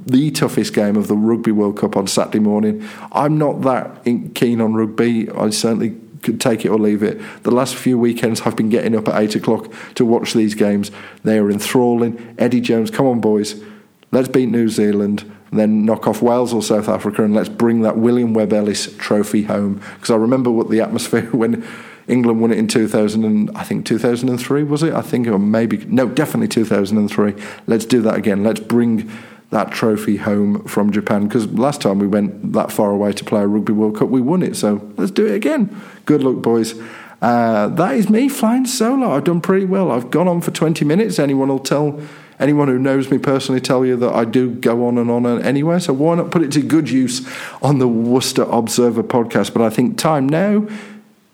the 0.05 0.31
toughest 0.31 0.73
game 0.73 0.95
of 0.95 1.07
the 1.07 1.15
Rugby 1.15 1.51
World 1.51 1.77
Cup 1.77 1.95
on 1.95 2.07
Saturday 2.07 2.39
morning. 2.39 2.87
I'm 3.11 3.37
not 3.37 3.61
that 3.61 4.03
keen 4.35 4.61
on 4.61 4.73
rugby. 4.73 5.29
I 5.29 5.49
certainly 5.49 5.95
could 6.21 6.41
take 6.41 6.65
it 6.65 6.69
or 6.69 6.79
leave 6.79 7.03
it. 7.03 7.21
The 7.43 7.51
last 7.51 7.75
few 7.75 7.97
weekends 7.97 8.41
I've 8.41 8.55
been 8.55 8.69
getting 8.69 8.95
up 8.95 9.07
at 9.07 9.21
eight 9.21 9.35
o'clock 9.35 9.71
to 9.95 10.05
watch 10.05 10.33
these 10.33 10.55
games. 10.55 10.91
They 11.23 11.37
are 11.37 11.51
enthralling. 11.51 12.35
Eddie 12.37 12.61
Jones, 12.61 12.89
come 12.89 13.05
on, 13.05 13.21
boys, 13.21 13.63
let's 14.11 14.27
beat 14.27 14.49
New 14.49 14.67
Zealand. 14.69 15.31
Then 15.51 15.85
knock 15.85 16.07
off 16.07 16.21
Wales 16.21 16.53
or 16.53 16.61
South 16.61 16.89
Africa, 16.89 17.23
and 17.23 17.33
let's 17.33 17.47
bring 17.47 17.81
that 17.81 17.97
William 17.97 18.33
Webb 18.33 18.51
Ellis 18.51 18.93
Trophy 18.97 19.43
home. 19.43 19.81
Because 19.93 20.09
I 20.09 20.15
remember 20.15 20.49
what 20.51 20.69
the 20.69 20.81
atmosphere 20.81 21.21
when 21.31 21.65
England 22.07 22.41
won 22.41 22.51
it 22.51 22.57
in 22.57 22.67
2000 22.67 23.23
and 23.23 23.51
I 23.55 23.63
think 23.63 23.85
2003 23.85 24.63
was 24.63 24.83
it? 24.83 24.93
I 24.93 25.01
think 25.01 25.27
or 25.27 25.39
maybe 25.39 25.77
no, 25.85 26.07
definitely 26.07 26.47
2003. 26.49 27.33
Let's 27.67 27.85
do 27.85 28.01
that 28.01 28.15
again. 28.15 28.43
Let's 28.43 28.59
bring 28.59 29.11
that 29.51 29.71
trophy 29.71 30.17
home 30.17 30.63
from 30.65 30.91
Japan 30.91 31.27
because 31.27 31.47
last 31.51 31.81
time 31.81 31.99
we 31.99 32.07
went 32.07 32.53
that 32.53 32.71
far 32.71 32.91
away 32.91 33.13
to 33.13 33.23
play 33.23 33.41
a 33.41 33.47
Rugby 33.47 33.73
World 33.73 33.97
Cup, 33.97 34.09
we 34.09 34.21
won 34.21 34.43
it. 34.43 34.55
So 34.55 34.81
let's 34.97 35.11
do 35.11 35.25
it 35.25 35.35
again. 35.35 35.81
Good 36.05 36.23
luck, 36.23 36.41
boys. 36.41 36.75
Uh, 37.21 37.69
that 37.69 37.95
is 37.95 38.09
me 38.09 38.29
flying 38.29 38.65
solo. 38.65 39.11
I've 39.11 39.23
done 39.23 39.41
pretty 39.41 39.65
well. 39.65 39.91
I've 39.91 40.11
gone 40.11 40.27
on 40.27 40.41
for 40.41 40.51
20 40.51 40.83
minutes. 40.85 41.17
Anyone 41.19 41.47
will 41.47 41.59
tell 41.59 41.99
anyone 42.39 42.67
who 42.67 42.77
knows 42.77 43.09
me 43.09 43.17
personally 43.17 43.61
tell 43.61 43.85
you 43.85 43.95
that 43.95 44.13
I 44.13 44.25
do 44.25 44.51
go 44.51 44.85
on 44.87 44.97
and 44.97 45.09
on 45.09 45.25
and 45.25 45.43
anyway. 45.43 45.79
So 45.79 45.93
why 45.93 46.15
not 46.15 46.31
put 46.31 46.43
it 46.43 46.51
to 46.53 46.61
good 46.61 46.89
use 46.89 47.27
on 47.61 47.79
the 47.79 47.87
Worcester 47.87 48.43
Observer 48.43 49.03
podcast? 49.03 49.53
But 49.53 49.61
I 49.61 49.69
think 49.69 49.97
time 49.97 50.27
now 50.27 50.67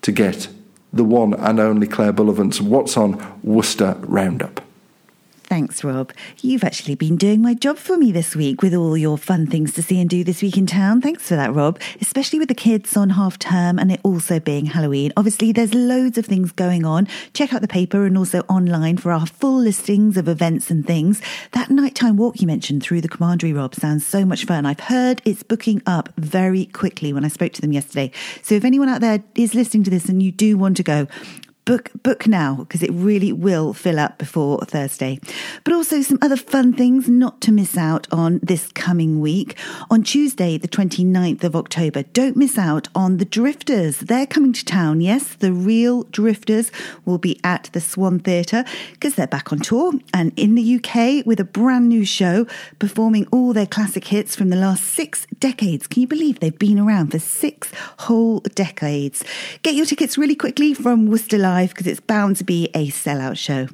to 0.02 0.12
get 0.12 0.48
the 0.94 1.04
one 1.04 1.34
and 1.34 1.60
only 1.60 1.88
Claire 1.88 2.14
Bullivant's 2.14 2.62
What's 2.62 2.98
on 2.98 3.40
Worcester 3.44 3.98
Roundup. 4.02 4.62
Thanks, 5.52 5.84
Rob. 5.84 6.14
You've 6.40 6.64
actually 6.64 6.96
been 6.96 7.18
doing 7.18 7.42
my 7.42 7.54
job 7.54 7.78
for 7.78 7.98
me 7.98 8.14
this 8.14 8.38
week 8.38 8.62
with 8.62 8.74
all 8.74 8.96
your 8.96 9.18
fun 9.18 9.48
things 9.48 9.74
to 9.74 9.84
see 9.84 10.00
and 10.00 10.10
do 10.10 10.24
this 10.24 10.42
week 10.42 10.56
in 10.56 10.66
town. 10.66 11.02
Thanks 11.02 11.28
for 11.28 11.36
that, 11.36 11.54
Rob. 11.54 11.78
Especially 12.00 12.40
with 12.40 12.48
the 12.48 12.56
kids 12.56 12.96
on 12.96 13.10
half 13.10 13.38
term 13.38 13.78
and 13.78 13.92
it 13.92 14.00
also 14.06 14.40
being 14.40 14.68
Halloween. 14.68 15.12
Obviously, 15.18 15.52
there's 15.52 15.74
loads 15.74 16.18
of 16.18 16.26
things 16.26 16.54
going 16.54 16.86
on. 16.86 17.06
Check 17.34 17.54
out 17.54 17.60
the 17.60 17.68
paper 17.68 18.06
and 18.06 18.18
also 18.18 18.40
online 18.48 18.96
for 18.96 19.12
our 19.12 19.26
full 19.26 19.60
listings 19.60 20.16
of 20.16 20.30
events 20.30 20.72
and 20.72 20.88
things. 20.88 21.22
That 21.52 21.70
nighttime 21.70 22.16
walk 22.16 22.40
you 22.40 22.48
mentioned 22.48 22.82
through 22.82 23.02
the 23.02 23.10
commandery, 23.10 23.52
Rob, 23.52 23.76
sounds 23.76 24.06
so 24.06 24.24
much 24.24 24.46
fun. 24.46 24.66
I've 24.66 24.80
heard 24.80 25.22
it's 25.26 25.44
booking 25.44 25.82
up 25.86 26.08
very 26.16 26.68
quickly 26.68 27.12
when 27.12 27.26
I 27.26 27.28
spoke 27.28 27.52
to 27.52 27.62
them 27.62 27.74
yesterday. 27.74 28.14
So 28.42 28.56
if 28.56 28.64
anyone 28.64 28.88
out 28.88 29.02
there 29.02 29.22
is 29.36 29.54
listening 29.54 29.84
to 29.84 29.90
this 29.90 30.08
and 30.08 30.24
you 30.24 30.32
do 30.32 30.58
want 30.58 30.78
to 30.78 30.84
go, 30.84 31.10
book 31.66 31.92
book 32.04 32.28
now 32.28 32.56
because 32.56 32.82
it 32.82 32.92
really 32.92 33.32
will 33.32 33.74
fill 33.74 34.00
up 34.00 34.18
before 34.18 34.60
Thursday. 34.66 35.20
But 35.64 35.74
also 35.74 36.02
some 36.02 36.18
other 36.22 36.36
fun 36.36 36.74
things 36.74 37.08
not 37.08 37.40
to 37.42 37.52
miss 37.52 37.78
out 37.78 38.08
on 38.12 38.40
this 38.42 38.72
coming 38.72 39.20
week. 39.20 39.58
On 39.90 40.04
Tuesday, 40.04 40.58
the 40.58 40.68
29th 40.68 41.44
of 41.44 41.56
October, 41.56 42.04
don't 42.04 42.36
miss 42.36 42.58
out 42.58 42.88
on 42.96 43.18
the 43.18 43.26
Drifters. 43.26 44.00
They're 44.00 44.26
coming 44.26 44.54
to 44.54 44.66
town. 44.66 45.02
Yes, 45.02 45.36
the 45.36 45.54
real 45.54 46.04
Drifters 46.06 46.72
will 47.06 47.18
be 47.18 47.40
at 47.44 47.70
the 47.74 47.82
Swan 47.82 48.20
Theatre 48.20 48.66
because 48.94 49.16
they're 49.16 49.28
back 49.28 49.54
on 49.54 49.60
tour 49.60 49.94
and 50.14 50.34
in 50.36 50.56
the 50.56 50.76
UK 50.76 51.26
with 51.26 51.40
a 51.40 51.46
brand 51.46 51.90
new 51.90 52.06
show 52.06 52.48
performing 52.80 53.28
all 53.32 53.54
their 53.54 53.68
classic 53.68 54.08
hits 54.08 54.36
from 54.36 54.50
the 54.50 54.56
last 54.56 54.84
6 54.86 55.28
decades. 55.40 55.88
Can 55.88 56.02
you 56.02 56.08
believe 56.08 56.40
they've 56.40 56.58
been 56.58 56.80
around 56.80 57.12
for 57.12 57.20
6 57.20 57.72
whole 58.00 58.40
decades? 58.56 59.24
Get 59.62 59.76
your 59.76 59.86
tickets 59.86 60.18
really 60.18 60.36
quickly 60.36 60.74
from 60.74 61.08
Worcester 61.08 61.38
Live 61.38 61.61
live 61.62 61.70
because 61.70 61.88
it's 61.88 62.00
bound 62.00 62.38
to 62.38 62.44
be 62.44 62.70
a 62.74 62.88
sellout 62.88 63.38
show. 63.38 63.68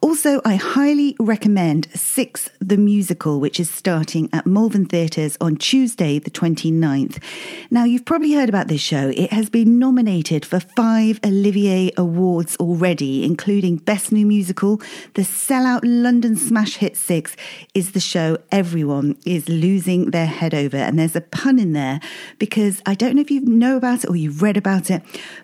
Also, 0.00 0.40
I 0.44 0.56
highly 0.56 1.14
recommend 1.20 1.86
Six 1.94 2.50
the 2.60 2.76
Musical, 2.76 3.38
which 3.38 3.60
is 3.60 3.70
starting 3.70 4.28
at 4.32 4.46
Malvern 4.46 4.86
Theatres 4.86 5.36
on 5.40 5.54
Tuesday, 5.54 6.18
the 6.18 6.30
29th. 6.30 7.22
Now, 7.70 7.84
you've 7.84 8.04
probably 8.04 8.32
heard 8.32 8.48
about 8.48 8.66
this 8.66 8.80
show. 8.80 9.12
It 9.14 9.32
has 9.32 9.48
been 9.48 9.78
nominated 9.78 10.44
for 10.44 10.58
five 10.58 11.20
Olivier 11.24 11.92
Awards 11.96 12.56
already, 12.56 13.24
including 13.24 13.76
Best 13.76 14.10
New 14.10 14.26
Musical. 14.26 14.78
The 15.14 15.22
sellout 15.22 15.82
London 15.84 16.34
smash 16.34 16.78
hit 16.78 16.96
Six 16.96 17.36
is 17.72 17.92
the 17.92 18.00
show 18.00 18.38
everyone 18.50 19.16
is 19.24 19.48
losing 19.48 20.10
their 20.10 20.26
head 20.26 20.52
over. 20.52 20.76
And 20.76 20.98
there's 20.98 21.14
a 21.14 21.20
pun 21.20 21.60
in 21.60 21.74
there 21.74 22.00
because 22.40 22.82
I 22.86 22.94
don't 22.94 23.14
know 23.14 23.22
if 23.22 23.30
you 23.30 23.40
know 23.42 23.76
about 23.76 24.02
it 24.02 24.10
or 24.10 24.16
you've 24.16 24.42
read 24.42 24.56
about 24.56 24.90
it, 24.90 25.02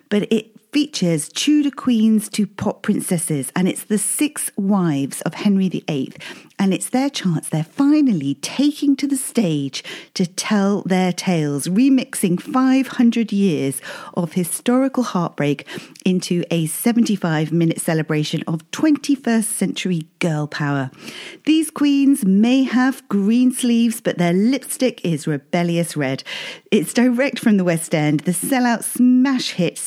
but 0.09 0.31
it 0.31 0.59
features 0.71 1.29
Tudor 1.29 1.71
queens 1.71 2.29
to 2.29 2.45
pop 2.45 2.83
princesses, 2.83 3.51
and 3.55 3.67
it's 3.67 3.83
the 3.83 3.97
six 3.97 4.51
wives 4.55 5.21
of 5.21 5.33
Henry 5.33 5.69
VIII 5.69 6.13
and 6.59 6.73
it's 6.73 6.89
their 6.89 7.09
chance. 7.09 7.47
They're 7.47 7.63
finally 7.63 8.35
taking 8.35 8.97
to 8.97 9.07
the 9.07 9.15
stage 9.15 9.83
to 10.13 10.27
tell 10.27 10.81
their 10.81 11.13
tales, 11.13 11.67
remixing 11.67 12.39
500 12.39 13.31
years 13.31 13.81
of 14.13 14.33
historical 14.33 15.03
heartbreak 15.03 15.65
into 16.05 16.43
a 16.51 16.65
75 16.67 17.53
minute 17.53 17.79
celebration 17.79 18.43
of 18.45 18.69
21st 18.71 19.45
century 19.45 20.01
girl 20.19 20.47
power. 20.47 20.91
These 21.45 21.71
queens 21.71 22.25
may 22.25 22.63
have 22.63 23.07
green 23.07 23.53
sleeves, 23.53 24.01
but 24.01 24.17
their 24.17 24.33
lipstick 24.33 25.03
is 25.05 25.27
rebellious 25.27 25.95
red. 25.95 26.23
It's 26.71 26.93
direct 26.93 27.39
from 27.39 27.55
the 27.55 27.63
West 27.63 27.95
End. 27.95 28.21
The 28.21 28.31
sellout 28.31 28.83
smash 28.83 29.51
hit 29.51 29.77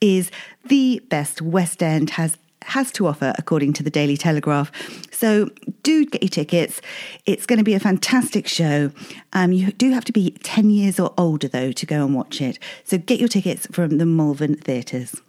is 0.00 0.30
the 0.64 1.00
best 1.08 1.40
West 1.40 1.82
End 1.82 2.10
has 2.10 2.36
has 2.64 2.92
to 2.92 3.06
offer, 3.06 3.32
according 3.38 3.72
to 3.72 3.82
the 3.82 3.90
Daily 3.90 4.16
Telegraph. 4.16 4.70
So 5.10 5.48
do 5.82 6.04
get 6.04 6.22
your 6.22 6.28
tickets. 6.28 6.80
It's 7.24 7.46
going 7.46 7.58
to 7.58 7.64
be 7.64 7.74
a 7.74 7.80
fantastic 7.80 8.46
show. 8.46 8.90
Um, 9.32 9.52
you 9.52 9.72
do 9.72 9.92
have 9.92 10.04
to 10.04 10.12
be 10.12 10.32
10 10.42 10.70
years 10.70 11.00
or 11.00 11.14
older, 11.16 11.48
though, 11.48 11.72
to 11.72 11.86
go 11.86 12.04
and 12.04 12.14
watch 12.14 12.40
it. 12.40 12.58
So 12.84 12.98
get 12.98 13.18
your 13.18 13.28
tickets 13.28 13.66
from 13.72 13.98
the 13.98 14.06
Malvern 14.06 14.56
Theatres. 14.56 15.20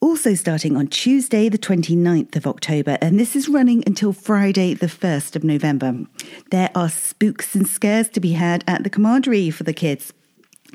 Also 0.00 0.34
starting 0.34 0.76
on 0.76 0.86
Tuesday, 0.86 1.48
the 1.48 1.58
29th 1.58 2.36
of 2.36 2.46
October, 2.46 2.98
and 3.00 3.18
this 3.18 3.34
is 3.34 3.48
running 3.48 3.82
until 3.86 4.12
Friday, 4.12 4.74
the 4.74 4.86
1st 4.86 5.36
of 5.36 5.42
November. 5.42 6.04
There 6.50 6.70
are 6.74 6.90
spooks 6.90 7.54
and 7.54 7.66
scares 7.66 8.08
to 8.10 8.20
be 8.20 8.32
had 8.32 8.62
at 8.68 8.84
the 8.84 8.90
Commandery 8.90 9.50
for 9.50 9.64
the 9.64 9.72
kids. 9.72 10.12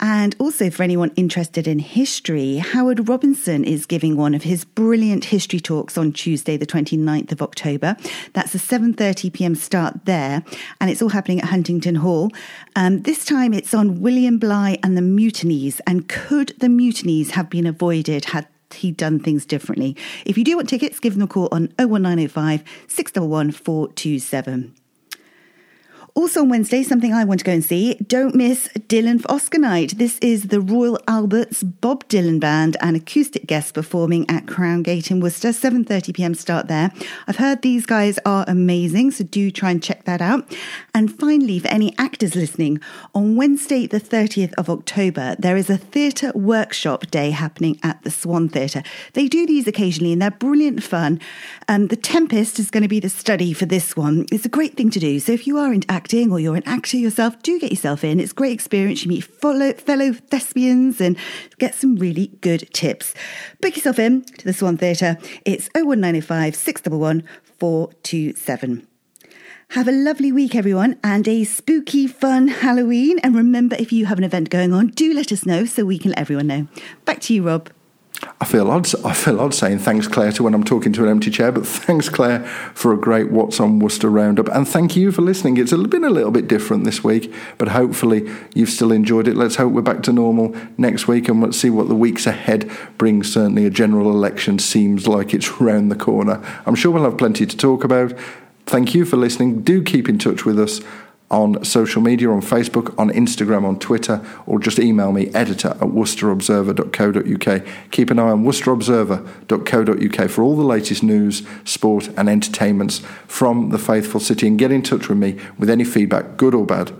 And 0.00 0.34
also 0.38 0.70
for 0.70 0.82
anyone 0.82 1.12
interested 1.14 1.68
in 1.68 1.78
history, 1.78 2.56
Howard 2.56 3.08
Robinson 3.08 3.64
is 3.64 3.84
giving 3.84 4.16
one 4.16 4.34
of 4.34 4.42
his 4.42 4.64
brilliant 4.64 5.26
history 5.26 5.60
talks 5.60 5.98
on 5.98 6.12
Tuesday, 6.12 6.56
the 6.56 6.66
29th 6.66 7.32
of 7.32 7.42
October. 7.42 7.96
That's 8.32 8.54
a 8.54 8.58
7.30 8.58 9.32
p.m. 9.32 9.54
start 9.54 10.06
there, 10.06 10.42
and 10.80 10.90
it's 10.90 11.02
all 11.02 11.10
happening 11.10 11.40
at 11.40 11.50
Huntingdon 11.50 11.96
Hall. 11.96 12.30
Um, 12.76 13.02
this 13.02 13.26
time 13.26 13.52
it's 13.52 13.74
on 13.74 14.00
William 14.00 14.38
Bligh 14.38 14.78
and 14.82 14.96
the 14.96 15.02
mutinies, 15.02 15.80
and 15.86 16.08
could 16.08 16.54
the 16.58 16.68
mutinies 16.68 17.32
have 17.32 17.50
been 17.50 17.66
avoided 17.66 18.26
had 18.26 18.46
he 18.72 18.92
done 18.92 19.20
things 19.20 19.44
differently? 19.44 19.96
If 20.24 20.38
you 20.38 20.44
do 20.44 20.56
want 20.56 20.68
tickets, 20.68 20.98
give 20.98 21.14
them 21.14 21.22
a 21.22 21.26
call 21.26 21.48
on 21.52 21.72
01905 21.78 22.64
611 22.88 23.52
427. 23.52 24.74
Also 26.14 26.40
on 26.40 26.48
Wednesday, 26.48 26.82
something 26.82 27.14
I 27.14 27.24
want 27.24 27.40
to 27.40 27.46
go 27.46 27.52
and 27.52 27.64
see. 27.64 27.94
Don't 27.94 28.34
miss 28.34 28.68
Dylan 28.88 29.20
for 29.20 29.30
Oscar 29.30 29.58
Night. 29.58 29.96
This 29.96 30.18
is 30.18 30.44
the 30.44 30.60
Royal 30.60 30.98
Albert's 31.06 31.62
Bob 31.62 32.08
Dylan 32.08 32.40
Band 32.40 32.76
and 32.80 32.96
acoustic 32.96 33.46
guests 33.46 33.70
performing 33.70 34.28
at 34.28 34.48
Crown 34.48 34.82
Gate 34.82 35.10
in 35.10 35.20
Worcester. 35.20 35.50
7.30pm 35.50 36.36
start 36.36 36.66
there. 36.66 36.90
I've 37.28 37.36
heard 37.36 37.62
these 37.62 37.86
guys 37.86 38.18
are 38.26 38.44
amazing, 38.48 39.12
so 39.12 39.24
do 39.24 39.50
try 39.50 39.70
and 39.70 39.82
check 39.82 40.04
that 40.04 40.20
out. 40.20 40.52
And 40.92 41.16
finally, 41.16 41.60
for 41.60 41.68
any 41.68 41.96
actors 41.96 42.34
listening, 42.34 42.80
on 43.14 43.36
Wednesday, 43.36 43.86
the 43.86 44.00
30th 44.00 44.52
of 44.54 44.68
October, 44.68 45.36
there 45.38 45.56
is 45.56 45.70
a 45.70 45.76
theatre 45.76 46.32
workshop 46.34 47.06
day 47.10 47.30
happening 47.30 47.78
at 47.84 48.02
the 48.02 48.10
Swan 48.10 48.48
Theatre. 48.48 48.82
They 49.12 49.28
do 49.28 49.46
these 49.46 49.68
occasionally 49.68 50.12
and 50.12 50.22
they're 50.22 50.30
brilliant 50.30 50.82
fun. 50.82 51.20
Um, 51.68 51.86
the 51.86 51.96
Tempest 51.96 52.58
is 52.58 52.70
going 52.70 52.82
to 52.82 52.88
be 52.88 53.00
the 53.00 53.08
study 53.08 53.52
for 53.52 53.66
this 53.66 53.96
one. 53.96 54.26
It's 54.32 54.44
a 54.44 54.48
great 54.48 54.76
thing 54.76 54.90
to 54.90 54.98
do. 54.98 55.20
So 55.20 55.32
if 55.32 55.46
you 55.46 55.56
are 55.58 55.72
into 55.72 55.90
acting 56.00 56.32
or 56.32 56.40
you're 56.40 56.56
an 56.56 56.62
actor 56.64 56.96
yourself, 56.96 57.42
do 57.42 57.60
get 57.60 57.70
yourself 57.70 58.02
in. 58.02 58.18
It's 58.18 58.32
great 58.32 58.52
experience. 58.52 59.04
You 59.04 59.10
meet 59.10 59.24
fellow, 59.24 59.74
fellow 59.74 60.14
thespians 60.14 60.98
and 60.98 61.14
get 61.58 61.74
some 61.74 61.96
really 61.96 62.28
good 62.40 62.66
tips. 62.72 63.12
Book 63.60 63.76
yourself 63.76 63.98
in 63.98 64.22
to 64.38 64.44
the 64.46 64.54
Swan 64.54 64.78
Theatre. 64.78 65.18
It's 65.44 65.68
01905 65.74 66.56
611 66.56 67.28
427. 67.58 68.86
Have 69.72 69.88
a 69.88 69.92
lovely 69.92 70.32
week, 70.32 70.54
everyone, 70.54 70.98
and 71.04 71.28
a 71.28 71.44
spooky, 71.44 72.06
fun 72.06 72.48
Halloween. 72.48 73.18
And 73.18 73.36
remember, 73.36 73.76
if 73.78 73.92
you 73.92 74.06
have 74.06 74.16
an 74.16 74.24
event 74.24 74.48
going 74.48 74.72
on, 74.72 74.88
do 74.88 75.12
let 75.12 75.30
us 75.30 75.44
know 75.44 75.66
so 75.66 75.84
we 75.84 75.98
can 75.98 76.12
let 76.12 76.18
everyone 76.20 76.46
know. 76.46 76.66
Back 77.04 77.20
to 77.22 77.34
you, 77.34 77.42
Rob. 77.42 77.68
I 78.40 78.44
feel 78.44 78.70
odd. 78.70 78.86
I 79.04 79.12
feel 79.12 79.40
odd 79.40 79.54
saying 79.54 79.78
thanks, 79.80 80.06
Claire, 80.06 80.32
to 80.32 80.42
when 80.42 80.54
I'm 80.54 80.64
talking 80.64 80.92
to 80.94 81.04
an 81.04 81.10
empty 81.10 81.30
chair. 81.30 81.52
But 81.52 81.66
thanks, 81.66 82.08
Claire, 82.08 82.44
for 82.74 82.92
a 82.92 82.96
great 82.96 83.30
What's 83.30 83.60
on 83.60 83.78
Worcester 83.78 84.10
roundup, 84.10 84.48
and 84.48 84.68
thank 84.68 84.96
you 84.96 85.12
for 85.12 85.22
listening. 85.22 85.56
It's 85.56 85.72
been 85.72 86.04
a 86.04 86.10
little 86.10 86.30
bit 86.30 86.48
different 86.48 86.84
this 86.84 87.02
week, 87.02 87.32
but 87.58 87.68
hopefully 87.68 88.30
you've 88.54 88.70
still 88.70 88.92
enjoyed 88.92 89.28
it. 89.28 89.36
Let's 89.36 89.56
hope 89.56 89.72
we're 89.72 89.82
back 89.82 90.02
to 90.04 90.12
normal 90.12 90.54
next 90.76 91.08
week, 91.08 91.28
and 91.28 91.40
let's 91.40 91.58
see 91.58 91.70
what 91.70 91.88
the 91.88 91.94
weeks 91.94 92.26
ahead 92.26 92.70
brings. 92.98 93.32
Certainly, 93.32 93.66
a 93.66 93.70
general 93.70 94.10
election 94.10 94.58
seems 94.58 95.06
like 95.06 95.32
it's 95.32 95.60
round 95.60 95.90
the 95.90 95.96
corner. 95.96 96.42
I'm 96.66 96.74
sure 96.74 96.90
we'll 96.92 97.04
have 97.04 97.18
plenty 97.18 97.46
to 97.46 97.56
talk 97.56 97.84
about. 97.84 98.12
Thank 98.66 98.94
you 98.94 99.04
for 99.04 99.16
listening. 99.16 99.62
Do 99.62 99.82
keep 99.82 100.08
in 100.08 100.18
touch 100.18 100.44
with 100.44 100.58
us 100.58 100.80
on 101.30 101.64
social 101.64 102.02
media, 102.02 102.30
on 102.30 102.40
Facebook, 102.40 102.94
on 102.98 103.10
Instagram, 103.10 103.64
on 103.64 103.78
Twitter, 103.78 104.24
or 104.46 104.58
just 104.58 104.78
email 104.78 105.12
me, 105.12 105.28
editor 105.28 105.68
at 105.68 105.78
worcesterobserver.co.uk. 105.78 107.90
Keep 107.90 108.10
an 108.10 108.18
eye 108.18 108.30
on 108.30 108.44
worcesterobserver.co.uk 108.44 110.30
for 110.30 110.42
all 110.42 110.56
the 110.56 110.64
latest 110.64 111.02
news, 111.02 111.42
sport, 111.64 112.08
and 112.16 112.28
entertainments 112.28 113.00
from 113.28 113.70
the 113.70 113.78
faithful 113.78 114.20
city. 114.20 114.46
And 114.46 114.58
get 114.58 114.72
in 114.72 114.82
touch 114.82 115.08
with 115.08 115.18
me 115.18 115.38
with 115.58 115.70
any 115.70 115.84
feedback, 115.84 116.36
good 116.36 116.54
or 116.54 116.66
bad. 116.66 116.92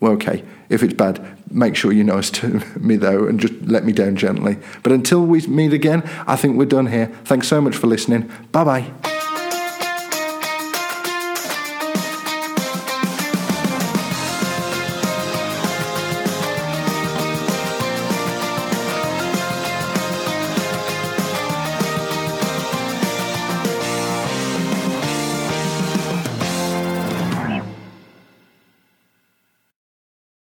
Well, 0.00 0.12
okay, 0.12 0.44
if 0.68 0.82
it's 0.82 0.94
bad, 0.94 1.24
make 1.50 1.76
sure 1.76 1.92
you're 1.92 2.04
nice 2.04 2.30
to 2.30 2.62
me 2.78 2.96
though 2.96 3.26
and 3.26 3.40
just 3.40 3.54
let 3.62 3.84
me 3.84 3.92
down 3.92 4.16
gently. 4.16 4.58
But 4.82 4.92
until 4.92 5.24
we 5.24 5.46
meet 5.46 5.72
again, 5.72 6.02
I 6.26 6.36
think 6.36 6.58
we're 6.58 6.66
done 6.66 6.86
here. 6.86 7.06
Thanks 7.24 7.48
so 7.48 7.60
much 7.60 7.76
for 7.76 7.86
listening. 7.86 8.30
Bye 8.52 8.64
bye. 8.64 9.15